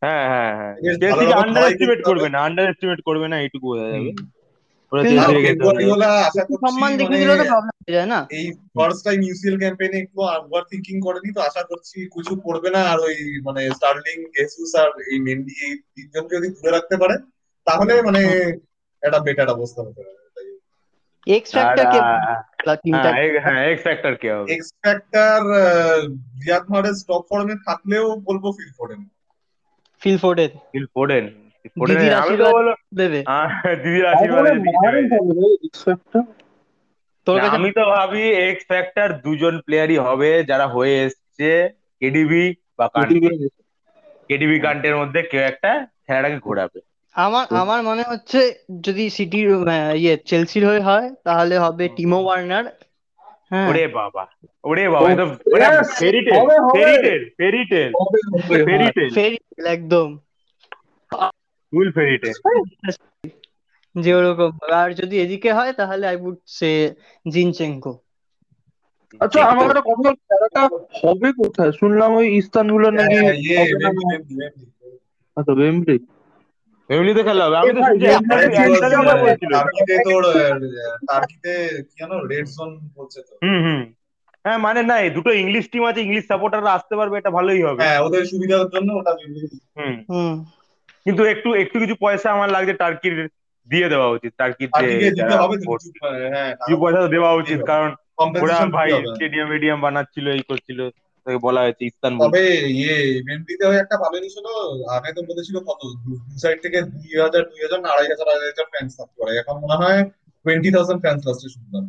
[0.03, 4.11] হ্যাঁ হ্যাঁ হ্যাঁ। চেলসিকে আন্ডার এস্টিমেট করবে না আন্ডার এস্টিমেট করবে না এইটুকু বোঝা যাবে।
[4.93, 5.53] ওরা চেলসি রেখে
[6.65, 8.47] সম্মান দেখে দিলে তো প্রবলেম হয়ে যায় না। এই
[8.77, 10.19] ফার্স্ট টাইম ইউসিএল ক্যাম্পেইনে একটু
[10.71, 13.17] থিংকিং করেনি তো আশা করছি কিছু করবে না। আর ওই
[13.47, 17.15] মানে স্টার্লিং জেসুস আর এই মেন্ডি এই তিনজনকে যদি দূরে রাখতে পারে
[17.67, 18.21] তাহলে মানে
[19.03, 20.21] একটা বেটার অবস্থা হতে পারে।
[21.27, 21.99] এক্স ফ্যাক্টর কে
[23.45, 25.41] হ্যাঁ এক্স ফ্যাক্টর কে হবে। X factor
[26.43, 29.01] Riyad Mahrez top ফর্মে থাকলেও বলব Phil Foden
[30.03, 31.25] Phil Foden Phil Foden
[31.77, 33.21] Foden আমি তো আশীর্বাদ বলো দেবে।
[33.83, 34.45] দিদির আশীর্বাদ
[37.55, 41.51] আমি তো ভাবি এক্স ফ্যাক্টর দুজন প্লেয়ারই হবে যারা হয়ে এসছে
[42.03, 42.45] কেডিবি
[42.79, 42.87] বা
[44.29, 45.71] কেডিবি কান্টের মধ্যে কেউ একটা
[46.05, 46.81] খেলাটাকে ঘোরাবে।
[47.15, 48.41] আমার আমার মনে হচ্ছে
[48.87, 49.49] যদি সিটির
[49.97, 52.65] ইয়ে চেলসির হয়ে হয় তাহলে হবে টিমো ওয়ার্নার
[53.51, 54.25] হ্যাঁ। ওরে বাবা
[54.65, 55.27] ওরে বাবা এটা
[55.99, 56.41] fairytale
[56.75, 57.91] fairytale fairytale
[58.69, 59.37] fairytale fairy
[59.73, 60.09] একদম।
[61.73, 62.35] ফুল ফেরিটেল
[63.95, 66.71] যে ওরকম আর যদি এদিকে হয় তাহলে আই উড সে
[67.27, 67.93] জিনচেঙ্কো
[69.21, 70.63] আচ্ছা আমার একটা কথা খেলাটা
[71.01, 71.73] হবে কোথায়?
[71.81, 73.19] শুনলাম ওই ইস্তানবুল নাকি
[75.37, 75.97] আচ্ছা বেমব্লি
[76.93, 77.81] ফ্যামিলিতে খেলা হবে। আমি তো
[79.51, 80.23] টার্কিতে তোর
[81.09, 83.81] টার্কিতে কি জানো রেড জোন বলছে তো। হুম হুম।
[84.45, 88.01] হ্যাঁ মানে না দুটো ইংলিশ টিম আছে ইংলিশ সাপোর্টাররা আসতে পারবে এটা ভালোই হবে। হ্যাঁ
[88.01, 89.13] ওদের সুবিধার জন্য ওটা
[89.77, 90.33] হুম। হুম।
[91.05, 93.29] কিন্তু একটু একটু কিছু পয়সা আমার লাগছে টার্কির
[93.69, 94.89] দিয়ে দেওয়া উচিত টার্কির যে
[96.59, 97.91] কিছু পয়সা দেওয়া উচিত কারণ
[98.43, 100.81] ওরা ভাই স্টেডিয়াম মিডিয়াম বানাচ্ছিল এই করছিল।
[101.47, 102.45] বলা হয়েছে ইস্তানবুল। তবে
[102.81, 102.97] ইয়ে
[103.29, 104.53] মেন্ডিতে ওই একটা ভালো জিনিস হলো
[104.97, 106.11] আগে তো বলেছিল কত দু
[106.43, 109.77] সাইড থেকে দুই হাজার দুই হাজার আড়াই হাজার আড়াই হাজার ফ্যান্স থাকতে পারে এখন মনে
[109.83, 110.01] হয়
[110.45, 111.85] টোয়েন্টি থাউজেন্ড ফ্যান্স লাস্টে শুনলাম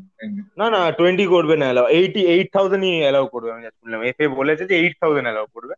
[0.59, 4.25] না না টোয়েন্টি করবে না এলাও এইটি এইট থাউজেন্ডই এলাও করবে আমি শুনলাম এফ এ
[4.39, 5.73] বলেছে যে এইট থাউজেন্ড এলাও করবে।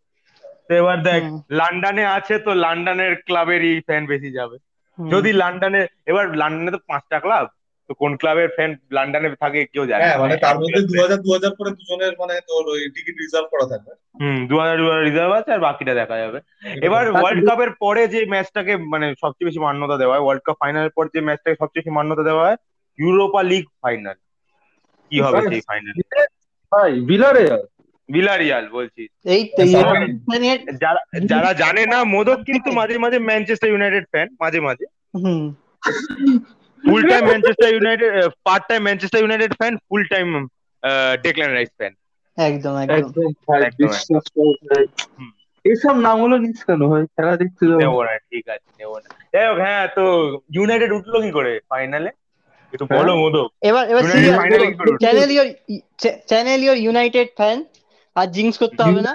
[0.68, 1.22] তো এবার দেখ
[1.60, 4.58] লন্ডনে আছে তো লন্ডনের ক্লাবেরই ফ্যান বেশি যাবে।
[4.97, 5.82] যদি লন্ডনে
[6.12, 7.45] এবার লন্ডনে তো পাঁচটা ক্লাব
[7.89, 11.29] তো কোন ক্লাবের ফ্যান লন্ডনে থাকে কেউ জানে হ্যাঁ মানে তার মধ্যে দু হাজার দু
[11.36, 14.77] হাজার করে দুজনের মানে তোর ওই টিকিট রিজার্ভ করা থাকবে। হুম দু হাজার
[15.07, 16.39] রিজার্ভ আছে আর বাকিটা দেখা যাবে।
[16.88, 20.93] এবার ওয়ার্ল্ড কাপের পরে যে ম্যাচটাকে মানে সবচেয়ে বেশি মান্যতা দেওয়া হয় ওয়ার্ল্ড কাপ ফাইনালের
[20.97, 22.57] পর যে ম্যাচটাকে সবচেয়ে বেশি মান্যতা দেওয়া হয়
[22.99, 24.17] ইউরোপা লিগ ফাইনাল
[25.11, 25.93] কি হবে সেই ফাইনাল
[26.71, 27.63] ভাই বিলারিয়াল
[28.09, 29.41] বিলারিয়াল বলছি। এই
[30.83, 34.86] যারা যারা জানে না মোদক কিন্তু মাঝে মাঝে ম্যানচেস্টার ইউনাইটেড ফ্যান মাঝে মাঝে।
[35.23, 35.43] হুম।
[36.86, 38.11] Full time Manchester United
[38.47, 40.27] part time Manchester United fan full time
[41.25, 41.93] Declan Rice fan
[42.38, 42.73] একদম।
[43.67, 43.89] একদম
[45.65, 47.03] এইসব নামগুলো নিস কেন ভাই?
[47.15, 50.03] খেলা দেখতে নেব না ঠিক আছে নেব না। যাই হোক হ্যাঁ তো
[50.55, 52.11] ইউনাইটেড উঠল কি করে ফাইনালে
[52.73, 54.03] একটু বলো মোদক। এবার এবার
[55.03, 55.47] channel your
[56.29, 57.57] channel your United fan
[58.15, 59.13] আর জিংস করতে হবে না?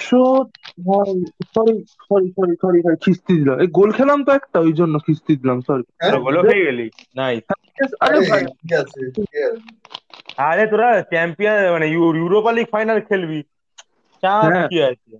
[0.00, 5.32] সরি সরি সরি সরি ভাই খিস্তি দিলাম এই গোল খেলাম তো একটা ওই জন্য খিস্তি
[5.40, 5.84] দিলাম সরি
[6.24, 6.86] গোলও খেয়ে গেলি।
[7.18, 7.34] নাই
[8.04, 8.42] আরে ভাই।
[10.48, 13.40] আরে তোরা চ্যাম্পিয়ন মানে ইউরোপা লিগ ফাইনাল খেলবি।
[14.22, 15.14] চাপ কি আছে?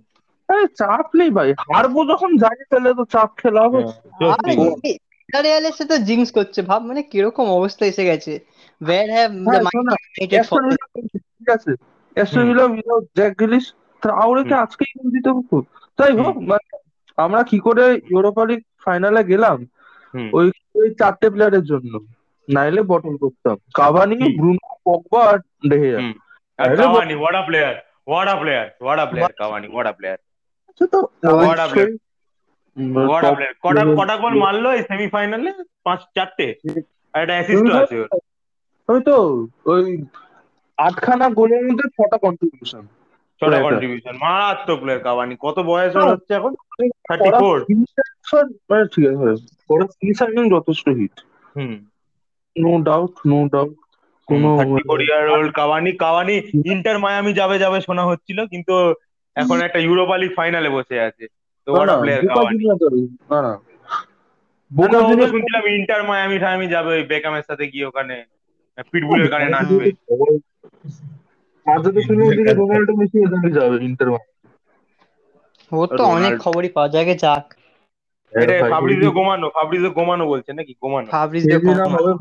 [0.49, 3.79] আরে চাপ নেই ভাই। হারবো যখন জানি তাহলে তো চাপ খেলা হবে।
[5.29, 8.33] রিয়ালের সাথে জিংস করছে ভাব মানে কীরকম অবস্থা এসে গেছে।
[8.81, 9.31] ওয়্যার হ্যাভ
[10.15, 10.31] ঠিক
[11.55, 11.71] আছে।
[12.47, 13.65] Villa without Jack Grealish
[14.01, 15.57] Traore আজকেই গোল দিতে হতো
[15.99, 16.67] তাই হোক মানে
[17.17, 19.57] আমরা কি করে ইউরোপা লিগ ফাইনালে গেলাম?
[20.33, 20.45] ওই
[20.79, 21.93] ওই চারটে প্লেয়ারের জন্য।
[22.47, 25.39] নাইলে বটল করতাম। Cavani Bruno Pogba R
[25.69, 25.99] De Gea
[26.79, 27.75] Cavani what a player
[28.07, 30.17] what a player what a player Cavani what a player
[30.69, 30.99] আচ্ছা তো
[31.33, 31.89] what a player
[33.01, 35.51] what a player কটা কটা গোল মারলো এই সেমিফাইনালে
[35.85, 36.47] পাঁচ চারটে।
[37.13, 38.09] আর একটা অ্যাসিস্ট আছে ওর।
[38.89, 39.15] ওই তো
[39.65, 39.83] ওই
[40.77, 42.83] আটখানা গোলের মধ্যে ছটা কন্ট্রিবিউশন
[43.39, 46.53] ছটা কন্ট্রিবিউশন মারাত্মক প্লেয়ার কত বয়স হচ্ছে এখন?
[47.07, 47.65] থার্টি ফোর
[48.69, 49.29] মানে ঠিক আছে
[49.69, 51.15] ওরা ফিনিশার যথেষ্ট hit
[51.55, 51.85] hmm.
[52.55, 53.75] No doubt no doubt
[54.27, 55.55] কোনো four year old
[56.65, 58.93] Inter Miami যাবে যাবে শোনা হচ্ছিল কিন্তু
[59.35, 61.27] এখন একটা ইউরোপা লিগ ফাইনালে বসে আছে।
[61.65, 62.65] তো ওটা প্লেয়ার কাভানি
[63.31, 63.59] না না
[64.73, 68.25] বোকা শুনছিলাম ইন্টার মায়ামি টায়ামি যাবে ওই বেকামের সাথে গিয়ে ওখানে
[68.91, 69.91] পিটবুলের গানে নাচবে।
[71.71, 71.99] আজ তো
[72.59, 74.07] রোনাল্ডো মেসি ওখানে যাবে ইন্টার
[75.71, 77.45] ও তো অনেক খবরই পাওয়া যায় যাক।
[78.33, 80.73] এটা ভাই, ফাব্রিজো গোমানো ফাব্রিজো গোমানো বলছে নাকি?
[80.81, 81.43] গোমানো ফাব্রিজ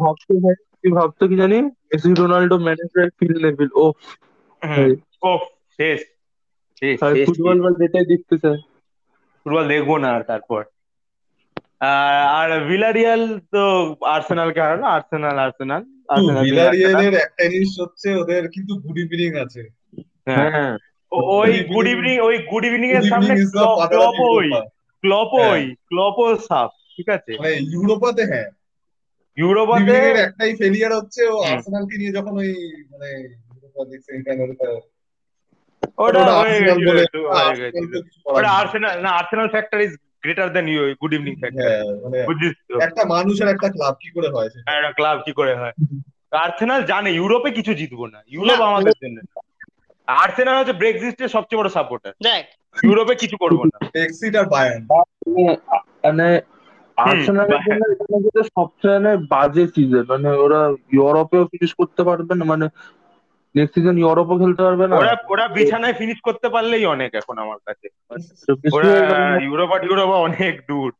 [0.04, 0.32] ভাবতো
[0.80, 1.58] কি ভাবতো কি জানি?
[1.88, 3.86] Messi Ronaldo manager Phil Neville ও।
[5.28, 5.32] ও
[5.78, 6.00] শেষ।
[7.26, 8.60] ফুটবল বল যেটাই দেখতে চায়।
[9.46, 10.60] ফুটবল দেখব না আর তারপর।
[11.90, 13.22] আর আর ভিলারিয়াল
[13.52, 13.62] তো
[14.14, 14.86] আর্সেনালকে হারালো?
[14.96, 15.82] আর্সেনাল আর্সেনাল
[16.42, 19.62] ভিলারিয়ালের একটা জিনিস হচ্ছে ওদের কিন্তু গুড ইভিনিং আছে।
[20.26, 20.74] হ্যাঁ। হ্যাঁ।
[21.12, 24.48] ওই গুড ইভিনিং ওই গুড ইভিনিং এর সামনে ক্লপ ওই
[25.04, 28.48] ক্লপ হ্যাঁ। ওই ক্লপ ও সাপ ঠিক আছে। মানে ইউরোপাতে হ্যাঁ।
[29.36, 32.50] ইউরোপাতে একটাই ফেলিয়ার হচ্ছে ও আর্সেনালকে নিয়ে যখন ওই
[32.90, 33.08] মানে
[33.48, 34.68] ইউরোপা লিগ সেমিফাইনাল ওটা।
[38.60, 39.92] আর্সেনাল না Arsenal factor is
[40.28, 42.18] greater than you good evening হ্যাঁ মানে
[42.86, 45.74] একটা মানুষের একটা ক্লাব কি করে হয় একটা ক্লাব কি করে হয়?
[46.44, 49.16] আর্সেনাল জানে ইউরোপে কিছু জিতবো না ইউরোপ আমাদের জন্য
[50.08, 52.44] আর্সেনাল হচ্ছে ব্রেক্সিটের সবচেয়ে বড় সাপোর্টার দেখ।
[52.76, 54.82] ইউরোপে কিছু করব না। এক্সিট আর বায়ার্ন
[56.04, 56.26] মানে
[56.98, 60.60] আর্সেনালের জন্য এটা সবচেয়ে মানে বাজে সিজন মানে ওরা
[60.92, 62.66] ইউরোপেও ফিনিশ করতে পারবে না মানে
[63.56, 64.96] নেক্সট সিজন ইউরোপও খেলতে পারবে না?
[64.96, 67.88] ওরা ওরা বিছানায় ফিনিশ করতে পারলেই অনেক এখন আমার কাছে।
[68.72, 69.38] ওরা হয়ে গেল। না?
[69.38, 70.92] ইউরোপা অনেক দূর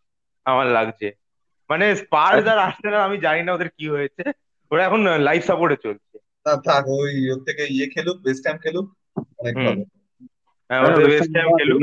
[0.45, 1.13] আমার লাগছে।
[1.71, 4.23] মানে স্পার্স আর আর্সেনাল আমি জানি না ওদের কি হয়েছে।
[4.71, 8.87] ওরা এখন লাইফ সাপোর্টে চলছে। তা থাক ওই ওর থেকে ইয়ে খেলুক বেস্ট হ্যাম খেলুক
[9.39, 9.83] অনেক। ভালো
[10.71, 11.81] হ্যাঁ, হ্যাঁ, ওদের ওয়েস্ট হ্যাম খেলুক।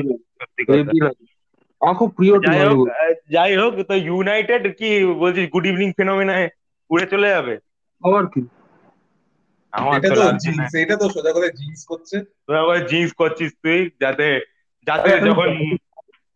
[1.82, 2.88] আমার খুব প্রিয় টিম যাই হোক
[3.30, 6.49] যাই হোক তো ইউনাইটেড কি বলছিস গুড ইভিনিং ফেনোমেনায়
[6.89, 7.59] উড়ে চলে যাবে?
[8.03, 8.41] আবার কি?
[9.97, 12.15] এটা তো তো জিন্স এটা তো সোজা করে জিন্স করছে।
[12.45, 14.28] তোরা আবার জিন্স করছিস তুই যাতে
[14.88, 15.47] যাতে যখন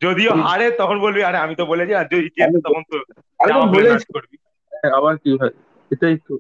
[0.01, 2.95] যদিও হারে তখন বলবি আরে আমি তো বলেছি আর যদি জেতে তখন তো
[4.13, 4.35] করবি।
[4.71, 5.29] হ্যাঁ, আবার কি
[5.91, 6.35] এটাই তো।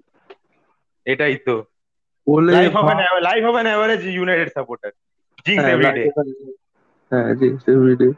[1.05, 1.55] এটাই তো।
[3.21, 4.91] Life of an average United supporter
[5.45, 6.03] jinx হ্যাঁ, এভরিডে
[7.11, 7.25] হ্যাঁ
[7.67, 8.09] এভরিডে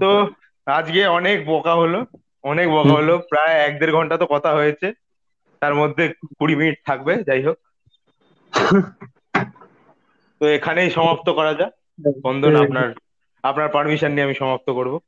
[0.00, 0.10] তো
[0.66, 2.00] আজকে অনেক বকা হলো
[2.44, 4.88] অনেক বকা হলো প্রায় এক দেড় ঘণ্টা তো কথা হয়েছে।
[5.60, 7.58] তার মধ্যে কুড়ি মিনিট থাকবে যাই হোক।
[10.40, 11.72] তো এখানেই সমাপ্ত করা যাক।
[12.22, 12.94] বন্ধন আপনার
[13.42, 14.98] আপনার পারমিশন নিয়ে আমি সমাপ্ত করব।